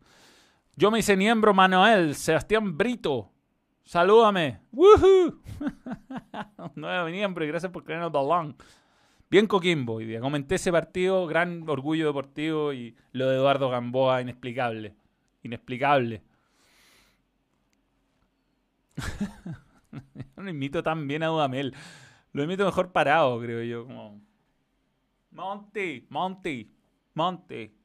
[0.75, 3.31] Yo me hice miembro Manuel, Sebastián Brito.
[3.83, 4.59] Salúdame.
[4.71, 5.41] ¡Woohoo!
[6.75, 8.55] Nuevo miembro y gracias por creer en el balón.
[9.29, 10.21] Bien Coquimbo hoy día.
[10.21, 14.95] Comenté ese partido, gran orgullo deportivo y lo de Eduardo Gamboa, inexplicable.
[15.43, 16.23] Inexplicable.
[20.37, 21.75] no imito tan bien a Dudamel.
[22.31, 23.85] Lo imito mejor parado, creo yo.
[23.85, 24.21] Como...
[25.31, 26.71] Monty, Monty,
[27.13, 27.71] Monty.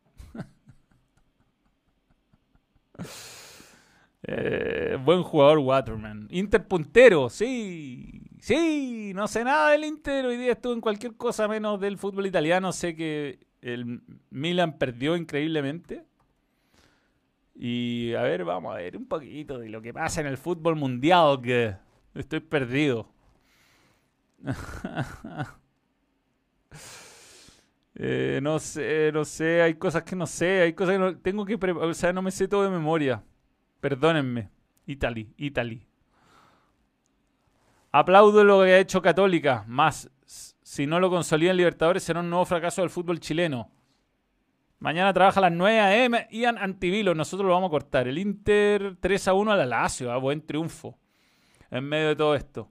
[4.25, 6.29] Eh, buen jugador Waterman.
[6.31, 8.32] Inter puntero, sí.
[8.43, 10.27] Sí, no sé nada del Inter.
[10.27, 12.73] Hoy día estuve en cualquier cosa menos del fútbol italiano.
[12.73, 16.05] Sé que el Milan perdió increíblemente.
[17.55, 20.75] Y a ver, vamos a ver un poquito de lo que pasa en el fútbol
[20.75, 21.41] mundial.
[21.41, 21.77] Que
[22.15, 23.09] estoy perdido.
[27.95, 29.63] Eh, no sé, no sé.
[29.63, 30.63] Hay cosas que no sé.
[30.63, 31.55] Hay cosas que no, tengo que.
[31.57, 33.23] O sea, no me sé todo de memoria.
[33.81, 34.51] Perdónenme.
[34.87, 35.87] Italy, Italy.
[37.93, 39.65] Aplaudo lo que ha hecho Católica.
[39.69, 43.71] Más, si no lo consolida en Libertadores, será un nuevo fracaso del fútbol chileno.
[44.79, 46.27] Mañana trabaja a las 9 a.m.
[46.31, 47.15] Ian Antivilo.
[47.15, 48.09] Nosotros lo vamos a cortar.
[48.09, 50.11] El Inter 3 a 1 a la Lazio.
[50.11, 50.17] ¿ah?
[50.17, 50.99] buen triunfo.
[51.71, 52.69] En medio de todo esto.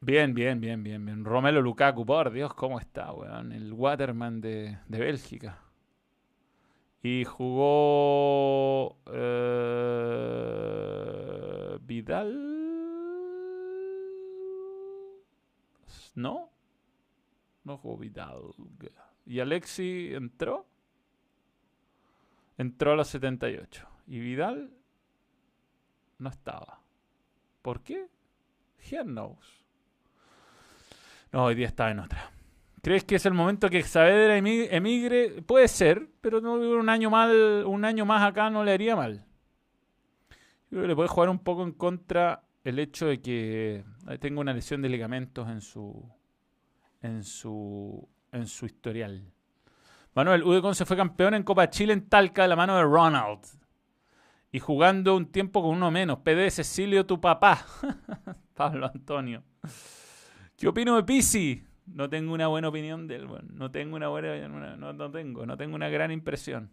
[0.00, 1.24] Bien, bien, bien, bien, bien.
[1.24, 3.52] Romelo Lukaku, por Dios, ¿cómo está, weón?
[3.52, 5.60] El Waterman de, de Bélgica.
[7.02, 10.18] Y jugó eh,
[11.80, 12.65] Vidal.
[16.16, 16.50] ¿No?
[17.62, 18.42] No jugó Vidal.
[19.24, 20.66] ¿Y Alexi entró?
[22.58, 23.86] Entró a los 78.
[24.08, 24.72] Y Vidal
[26.18, 26.80] no estaba.
[27.62, 28.08] ¿Por qué?
[28.78, 29.64] He knows.
[31.32, 32.30] No, hoy día está en otra.
[32.82, 35.42] ¿Crees que es el momento que Saavedra emigre?
[35.42, 39.26] Puede ser, pero no un año mal, un año más acá no le haría mal.
[40.70, 43.84] Yo creo que le puede jugar un poco en contra el hecho de que
[44.18, 46.04] tenga una lesión de ligamentos en su
[47.00, 49.32] en su en su historial.
[50.14, 53.40] Manuel, Ude se fue campeón en Copa Chile en Talca de la mano de Ronald.
[54.50, 56.18] Y jugando un tiempo con uno menos.
[56.18, 57.64] PD Cecilio, tu papá.
[58.54, 59.44] Pablo Antonio.
[60.56, 61.62] ¿Qué opino de Pisi?
[61.86, 63.28] No tengo una buena opinión de él.
[63.52, 64.48] no tengo una buena.
[64.48, 65.46] No tengo.
[65.46, 66.72] No tengo una gran impresión.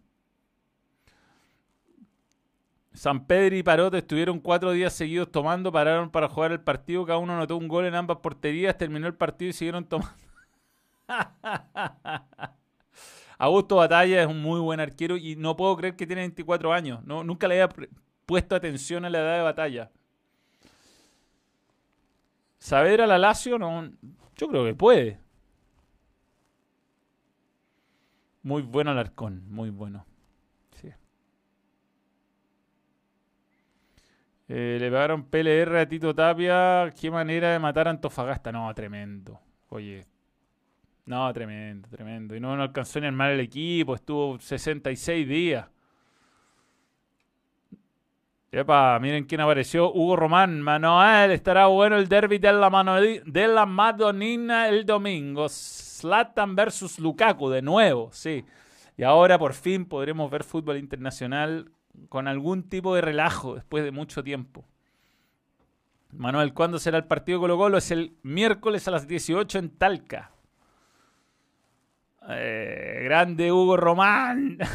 [2.94, 7.18] San Pedro y Parote estuvieron cuatro días seguidos tomando, pararon para jugar el partido, cada
[7.18, 10.14] uno anotó un gol en ambas porterías, terminó el partido y siguieron tomando.
[13.38, 17.04] Augusto Batalla es un muy buen arquero y no puedo creer que tiene 24 años.
[17.04, 17.76] Nunca le había
[18.26, 19.92] puesto atención a la edad de batalla.
[22.60, 23.58] ¿Saber a la Lazio?
[23.60, 23.90] No,
[24.38, 25.20] yo creo que puede.
[28.44, 30.06] Muy bueno Alarcón, muy bueno.
[34.48, 36.94] Eh, le pagaron PLR a Tito Tapia.
[37.00, 38.52] Qué manera de matar a Antofagasta.
[38.52, 39.40] No, tremendo.
[39.70, 40.06] Oye.
[41.06, 42.36] No, tremendo, tremendo.
[42.36, 43.96] Y no, no alcanzó ni armar el equipo.
[43.96, 45.68] Estuvo 66 días.
[48.52, 49.92] Epa, miren quién apareció.
[49.92, 50.62] Hugo Román.
[50.62, 55.50] Manuel, estará bueno el derby de la, de la Madonina el domingo.
[55.50, 58.46] Slatan versus Lukaku, de nuevo, sí.
[58.96, 61.72] Y ahora por fin podremos ver fútbol internacional
[62.10, 64.66] con algún tipo de relajo después de mucho tiempo.
[66.12, 67.78] Manuel, ¿cuándo será el partido Colo Colo?
[67.78, 70.32] Es el miércoles a las 18 en Talca.
[72.30, 74.60] Eh, grande Hugo Román.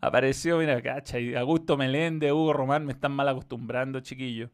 [0.00, 4.48] Apareció, mira, cacha, y Augusto Meléndez, Hugo Román, me están mal acostumbrando, chiquillo.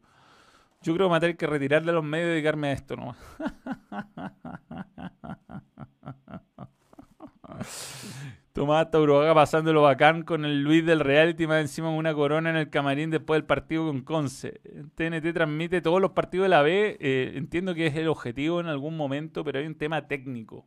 [0.81, 3.17] Yo creo que me tener que retirar de los medios y dedicarme a esto nomás.
[8.57, 12.71] Tomás Tauroaga pasándolo bacán con el Luis del Reality más encima una corona en el
[12.71, 14.61] camarín después del partido con Conce.
[14.95, 16.97] TNT transmite todos los partidos de la B.
[16.99, 20.65] Eh, entiendo que es el objetivo en algún momento, pero hay un tema técnico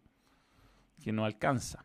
[1.02, 1.84] que no alcanza.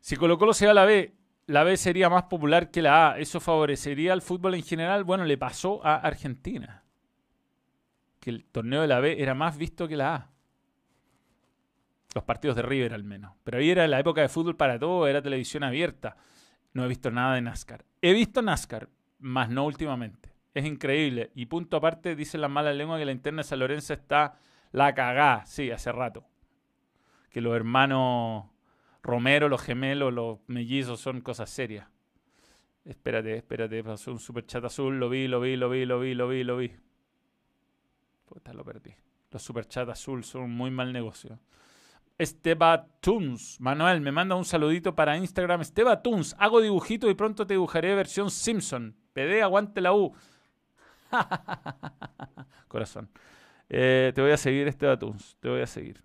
[0.00, 1.14] Si Colo Colo se va a la B,
[1.46, 3.18] la B sería más popular que la A.
[3.18, 5.04] ¿Eso favorecería al fútbol en general?
[5.04, 6.84] Bueno, le pasó a Argentina.
[8.20, 10.30] Que el torneo de la B era más visto que la A.
[12.14, 13.34] Los partidos de River al menos.
[13.44, 16.16] Pero ahí era la época de fútbol para todo, era televisión abierta.
[16.72, 17.84] No he visto nada de NASCAR.
[18.02, 18.88] He visto NASCAR,
[19.18, 20.32] más no últimamente.
[20.54, 21.30] Es increíble.
[21.34, 24.34] Y punto aparte, dice la mala lengua que la interna de San Lorenzo está
[24.72, 25.44] la cagá.
[25.46, 26.26] Sí, hace rato.
[27.30, 28.46] Que los hermanos
[29.02, 31.88] Romero, los gemelos, los mellizos son cosas serias.
[32.84, 36.14] Espérate, espérate, pasó un super chat azul, lo vi, lo vi, lo vi, lo vi,
[36.14, 36.72] lo vi, lo vi.
[38.26, 38.94] Puta, lo perdí.
[39.30, 41.38] Los super chat azul son un muy mal negocio.
[42.20, 43.58] Esteba Tunes.
[43.60, 45.62] Manuel, me manda un saludito para Instagram.
[45.62, 46.36] Esteba Tunes.
[46.38, 48.94] Hago dibujito y pronto te dibujaré versión Simpson.
[49.14, 50.14] PD, aguante la U.
[52.68, 53.08] Corazón.
[53.70, 55.38] Eh, te voy a seguir, Esteba Tunes.
[55.40, 56.02] Te voy a seguir.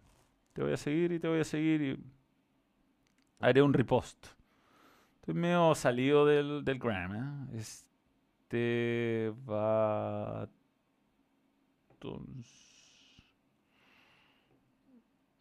[0.54, 2.00] Te voy a seguir y te voy a seguir y
[3.42, 4.28] haré un repost.
[5.16, 7.50] Estoy medio salido del, del gram.
[7.54, 7.60] ¿eh?
[8.48, 10.48] Esteba
[12.00, 12.65] Tunes.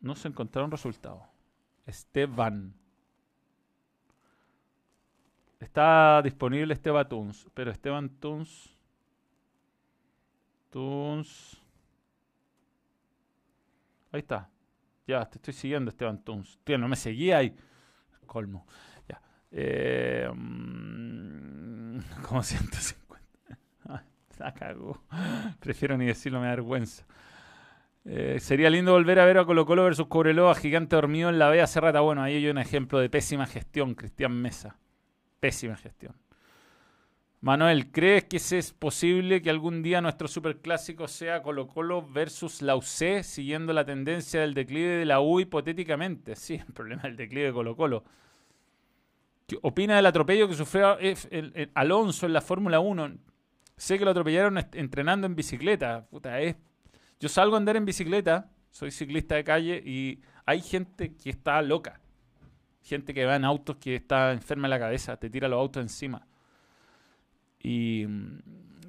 [0.04, 1.22] No se encontraron resultados.
[1.86, 2.74] Esteban.
[5.58, 8.68] Está disponible Esteban Tunes, pero Esteban Tunes.
[10.68, 11.56] Tunes.
[14.12, 14.50] Ahí está.
[15.06, 16.58] Ya, te estoy siguiendo, Esteban Tunes.
[16.64, 17.56] Tío, no me seguía ahí.
[18.26, 18.66] Colmo.
[19.08, 19.22] Ya.
[19.50, 21.98] Eh, mm,
[22.28, 23.26] como 150.
[24.28, 25.02] Se cagó.
[25.60, 27.06] Prefiero ni decirlo, me da vergüenza.
[28.06, 31.48] Eh, sería lindo volver a ver a Colo Colo versus Cobreloa, gigante dormido en la
[31.48, 32.00] B hace rata.
[32.00, 34.76] Bueno, ahí hay un ejemplo de pésima gestión, Cristian Mesa.
[35.40, 36.14] Pésima gestión.
[37.40, 42.74] Manuel, ¿crees que es posible que algún día nuestro superclásico sea Colo Colo versus la
[42.76, 46.36] UC, siguiendo la tendencia del declive de la U hipotéticamente?
[46.36, 48.04] Sí, el problema del declive de Colo Colo.
[49.46, 50.96] ¿Qué opina del atropello que sufrió
[51.74, 53.12] Alonso en la Fórmula 1?
[53.76, 56.06] Sé que lo atropellaron entrenando en bicicleta.
[56.08, 56.56] Puta, es
[57.20, 61.60] yo salgo a andar en bicicleta, soy ciclista de calle y hay gente que está
[61.62, 62.00] loca.
[62.82, 65.82] Gente que va en autos que está enferma en la cabeza, te tira los autos
[65.82, 66.26] encima.
[67.60, 68.38] Y mm,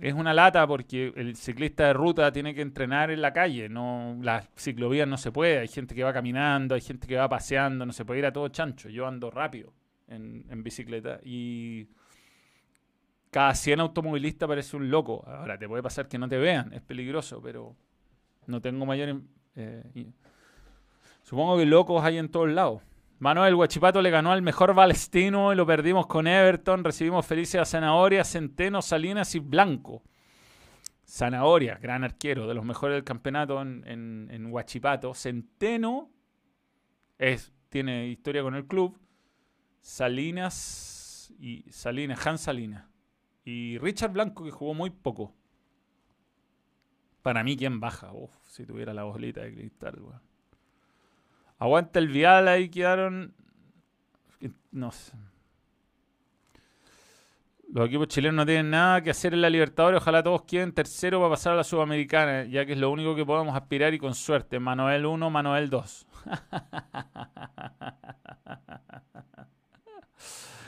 [0.02, 4.18] es una lata porque el ciclista de ruta tiene que entrenar en la calle, no
[4.22, 7.86] las ciclovías no se puede, hay gente que va caminando, hay gente que va paseando,
[7.86, 8.90] no se puede ir a todo chancho.
[8.90, 9.74] Yo ando rápido
[10.08, 11.88] en, en bicicleta y
[13.32, 15.24] cada 100 automovilistas parece un loco.
[15.28, 17.76] Ahora te puede pasar que no te vean, es peligroso, pero
[18.48, 19.22] no tengo mayor...
[19.56, 20.12] Eh,
[21.24, 22.82] supongo que locos hay en todos lados.
[23.20, 26.84] Manuel Guachipato le ganó al mejor Valestino y lo perdimos con Everton.
[26.84, 30.04] Recibimos felices a Zanahoria, Centeno, Salinas y Blanco.
[31.08, 33.84] Zanahoria, gran arquero, de los mejores del campeonato en,
[34.30, 35.14] en, Huachipato.
[35.14, 36.10] Centeno
[37.18, 39.00] es, tiene historia con el club.
[39.80, 42.86] Salinas y Salinas, Han Salinas.
[43.46, 45.34] Y Richard Blanco, que jugó muy poco.
[47.26, 48.12] Para mí, ¿quién baja?
[48.14, 49.98] Uf, si tuviera la bolita de cristal,
[51.58, 53.34] Aguanta el vial, ahí quedaron.
[54.70, 55.14] No sé.
[57.74, 60.02] Los equipos chilenos no tienen nada que hacer en la Libertadores.
[60.02, 63.26] Ojalá todos queden tercero para pasar a la Sudamericana, ya que es lo único que
[63.26, 64.60] podemos aspirar y con suerte.
[64.60, 66.08] Manuel 1, Manuel 2.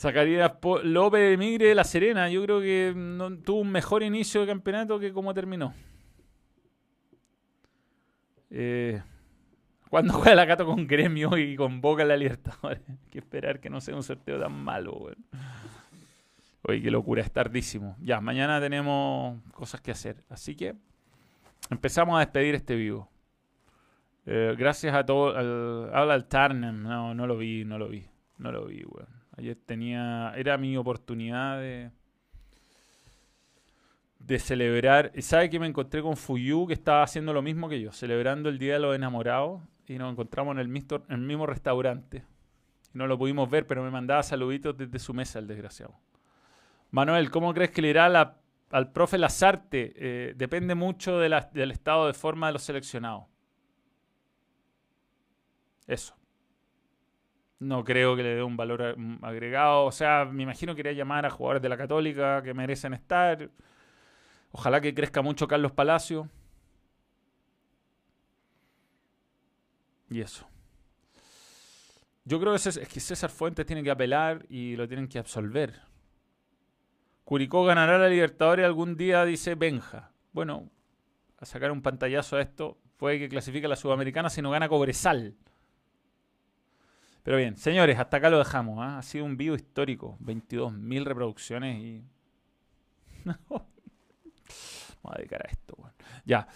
[0.00, 0.52] Zacarías
[0.84, 2.30] López de Migre de La Serena.
[2.30, 2.94] Yo creo que
[3.44, 5.74] tuvo un mejor inicio de campeonato que como terminó.
[8.48, 9.02] Eh,
[9.90, 12.80] cuando juega la Cato con Gremio y con Boca en la Libertadores.
[12.88, 15.14] Hay que esperar que no sea un sorteo tan malo, güey.
[16.62, 17.94] Oye, qué locura, es tardísimo.
[18.00, 20.24] Ya, mañana tenemos cosas que hacer.
[20.30, 20.76] Así que
[21.68, 23.10] empezamos a despedir este vivo.
[24.24, 25.36] Eh, gracias a todo.
[25.94, 26.84] habla el Tarnem.
[26.84, 28.06] No, no lo vi, no lo vi.
[28.38, 29.04] No lo vi, güey.
[29.40, 31.90] Ayer tenía, era mi oportunidad de,
[34.38, 35.12] celebrar.
[35.22, 38.58] ¿Sabe que me encontré con Fuyu que estaba haciendo lo mismo que yo, celebrando el
[38.58, 39.62] Día de los Enamorados?
[39.86, 42.26] Y nos encontramos en el, mismo, restaurante.
[42.92, 45.94] no lo pudimos ver, pero me mandaba saluditos desde su mesa, el desgraciado.
[46.90, 48.36] Manuel, ¿cómo crees que le irá
[48.70, 49.94] al profe Lazarte?
[49.96, 53.24] Eh, depende mucho del estado de forma de los seleccionados.
[55.86, 56.19] Eso
[57.60, 59.84] no creo que le dé un valor mm, agregado.
[59.84, 63.50] O sea, me imagino que iría llamar a jugadores de la Católica que merecen estar.
[64.50, 66.28] Ojalá que crezca mucho Carlos Palacio.
[70.08, 70.46] Y eso.
[72.24, 75.82] Yo creo que, es que César Fuentes tiene que apelar y lo tienen que absolver.
[77.24, 80.10] Curicó ganará la Libertadores algún día, dice Benja.
[80.32, 80.70] Bueno,
[81.38, 84.68] a sacar un pantallazo a esto, puede que clasifique a la Sudamericana si no gana
[84.68, 85.36] Cobresal.
[87.22, 88.78] Pero bien, señores, hasta acá lo dejamos.
[88.80, 88.98] ¿ah?
[88.98, 90.16] Ha sido un video histórico.
[90.20, 92.04] 22.000 reproducciones y...
[95.02, 95.76] Vamos a dedicar a esto.
[96.24, 96.46] Ya.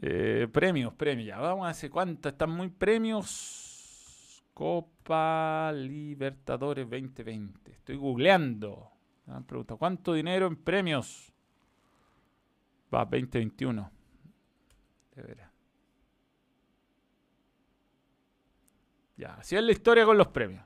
[0.00, 1.26] Eh, premios, premios.
[1.26, 2.28] Ya, vamos a decir cuánto.
[2.28, 4.44] Están muy premios.
[4.54, 7.72] Copa Libertadores 2020.
[7.72, 8.90] Estoy googleando.
[9.26, 11.32] Me pregunta, ¿cuánto dinero en premios?
[12.94, 13.90] Va, 2021.
[15.14, 15.55] De veras.
[19.16, 20.64] Ya, así es la historia con los premios.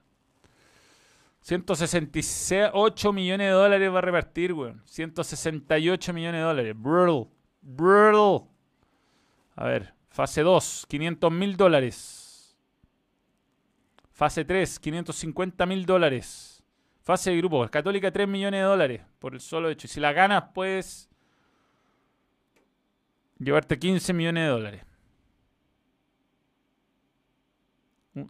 [1.43, 4.83] 168 millones de dólares va a repartir, weón.
[4.85, 6.75] 168 millones de dólares.
[6.77, 7.29] Brutal.
[7.63, 8.49] Brutal.
[9.57, 12.57] A ver, fase 2, 500 mil dólares.
[14.13, 16.63] Fase 3, 550 mil dólares.
[17.03, 19.87] Fase de grupo, Católica 3 millones de dólares por el solo hecho.
[19.87, 21.09] Y si la ganas, puedes
[23.39, 24.83] llevarte 15 millones de dólares.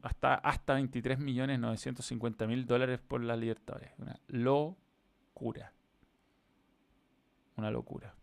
[0.02, 3.92] Hasta, hasta 23 millones 950 mil dólares por la Libertadores.
[3.98, 5.72] Una locura.
[7.56, 8.14] Una locura.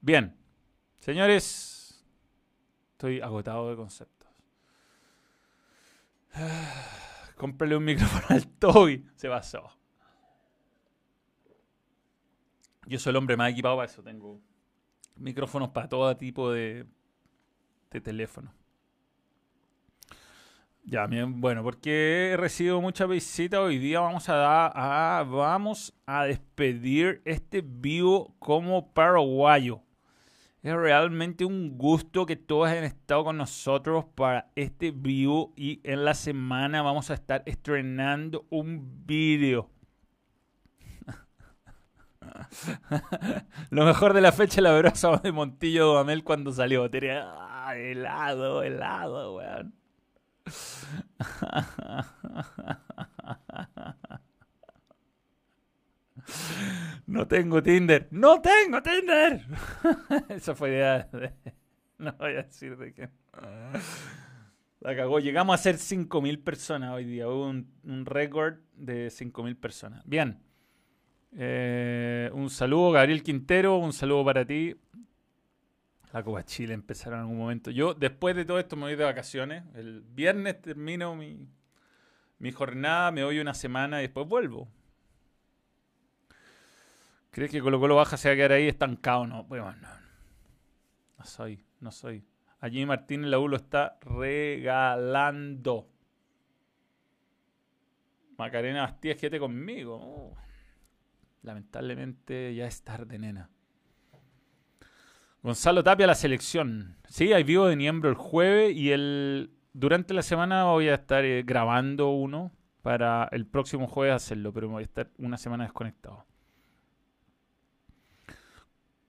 [0.00, 0.36] Bien,
[1.00, 2.04] señores,
[2.92, 4.30] estoy agotado de conceptos.
[7.36, 9.04] Cómprale un micrófono al Toby.
[9.16, 9.68] Se pasó.
[12.86, 14.02] Yo soy el hombre más equipado para eso.
[14.02, 14.40] Tengo
[15.16, 16.86] micrófonos para todo tipo de
[17.90, 18.52] de teléfono.
[20.88, 25.92] Ya, bien, bueno, porque he recibido mucha visita hoy día vamos a dar a, vamos
[26.06, 29.82] a despedir este vivo como paraguayo.
[30.62, 36.04] Es realmente un gusto que todos hayan estado con nosotros para este vivo y en
[36.04, 39.70] la semana vamos a estar estrenando un vídeo.
[43.70, 46.90] Lo mejor de la fecha la verdad de Montillo Duamel cuando salió.
[46.90, 47.26] Tenía
[47.74, 49.74] helado, helado, weón.
[57.06, 58.08] No tengo Tinder.
[58.10, 59.46] ¡No tengo Tinder!
[60.28, 61.32] Esa fue idea de...
[61.98, 63.08] No voy a decir de qué.
[64.80, 65.18] La cagó.
[65.20, 67.28] Llegamos a ser 5.000 personas hoy día.
[67.28, 70.02] Hubo un, un récord de 5.000 personas.
[70.04, 70.42] Bien.
[71.32, 73.78] Eh, un saludo, Gabriel Quintero.
[73.78, 74.76] Un saludo para ti.
[76.12, 77.70] La Copa Chile empezará en algún momento.
[77.70, 79.64] Yo, después de todo esto, me voy de vacaciones.
[79.74, 81.46] El viernes termino mi,
[82.38, 84.68] mi jornada, me voy una semana y después vuelvo.
[87.30, 89.26] ¿Crees que Colo Colo Baja se va a quedar ahí estancado?
[89.26, 89.88] No, bueno, no.
[91.18, 92.24] No soy, no soy.
[92.60, 95.86] Allí Martínez la lo está regalando.
[98.38, 99.98] Macarena Bastías, quédate conmigo.
[100.00, 100.36] Oh.
[101.46, 103.48] Lamentablemente ya es tarde, nena.
[105.44, 106.96] Gonzalo Tapia, la selección.
[107.08, 111.24] Sí, hay vivo de Niembro el jueves y el durante la semana voy a estar
[111.24, 112.50] eh, grabando uno
[112.82, 116.26] para el próximo jueves hacerlo, pero voy a estar una semana desconectado.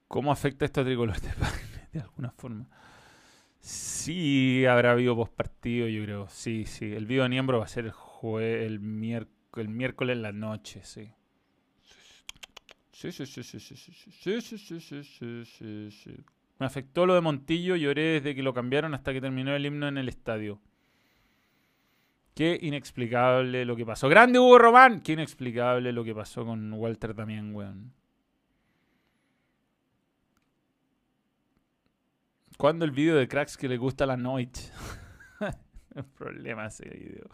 [0.06, 2.68] ¿Cómo afecta esto a Tricolor de alguna forma?
[3.58, 6.28] Sí, habrá habido post partido, yo creo.
[6.28, 6.94] Sí, sí.
[6.94, 8.74] El video de Niembro va a ser el, jue el,
[9.56, 11.10] el miércoles en la noche, sí.
[12.98, 16.16] Sí, sí, sí, sí, sí, sí, sí, sí, sí, sí, sí, sí.
[16.58, 19.86] Me afectó lo de Montillo, lloré desde que lo cambiaron hasta que terminó el himno
[19.86, 20.60] en el estadio.
[22.34, 24.08] Qué inexplicable lo que pasó.
[24.08, 25.00] ¡Grande Hugo Román!
[25.00, 27.92] Qué inexplicable lo que pasó con Walter también, weón.
[32.56, 34.72] ¿Cuándo el video de cracks que le gusta la noche?
[36.18, 37.28] Problema ese video.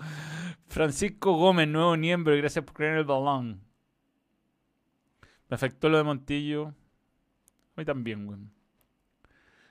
[0.66, 3.64] Francisco Gómez, nuevo miembro, gracias por creer el balón.
[5.48, 6.74] Me afectó lo de Montillo.
[7.76, 8.52] A también, weón.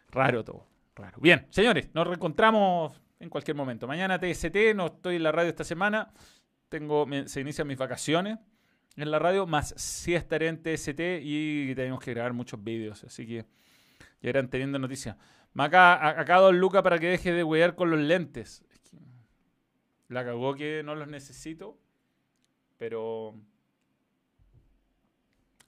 [0.09, 0.67] Raro todo.
[0.95, 1.17] Raro.
[1.19, 3.87] Bien, señores, nos reencontramos en cualquier momento.
[3.87, 6.13] Mañana TST, no estoy en la radio esta semana.
[6.69, 8.39] Tengo, se inician mis vacaciones
[8.95, 13.03] en la radio, más sí estaré en TST y tenemos que grabar muchos vídeos.
[13.03, 13.45] Así que
[14.21, 15.17] ya irán teniendo noticias.
[15.55, 18.63] Acá, acá Don Luca para que deje de huear con los lentes.
[20.09, 21.77] la cagó que no los necesito.
[22.77, 23.35] Pero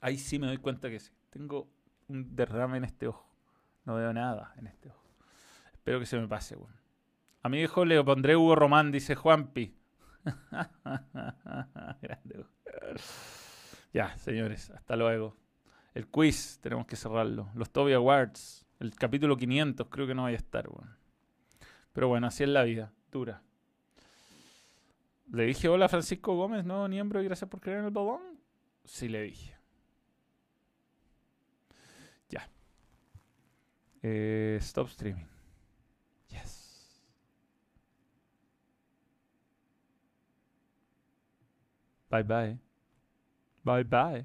[0.06, 1.10] ahí sí me doy cuenta que sí.
[1.30, 1.68] Tengo
[2.06, 3.28] un derrame en este ojo.
[3.84, 5.02] No veo nada en este ojo.
[5.72, 6.76] Espero que se me pase, weón.
[7.42, 9.74] A mi hijo le pondré Hugo Román, dice Juanpi.
[13.92, 15.36] ya, señores, hasta luego.
[15.94, 17.50] El quiz, tenemos que cerrarlo.
[17.54, 18.64] Los Toby Awards.
[18.78, 20.96] El capítulo 500 creo que no vaya a estar, bueno.
[21.92, 23.42] Pero bueno, así es la vida, dura.
[25.32, 28.22] Le dije hola Francisco Gómez, no miembro, y gracias por creer en el balón.
[28.84, 29.55] Sí le dije.
[34.06, 35.26] Eh, stop streaming.
[36.30, 37.00] Yes.
[42.10, 42.58] Bye bye.
[43.64, 44.24] Bye bye.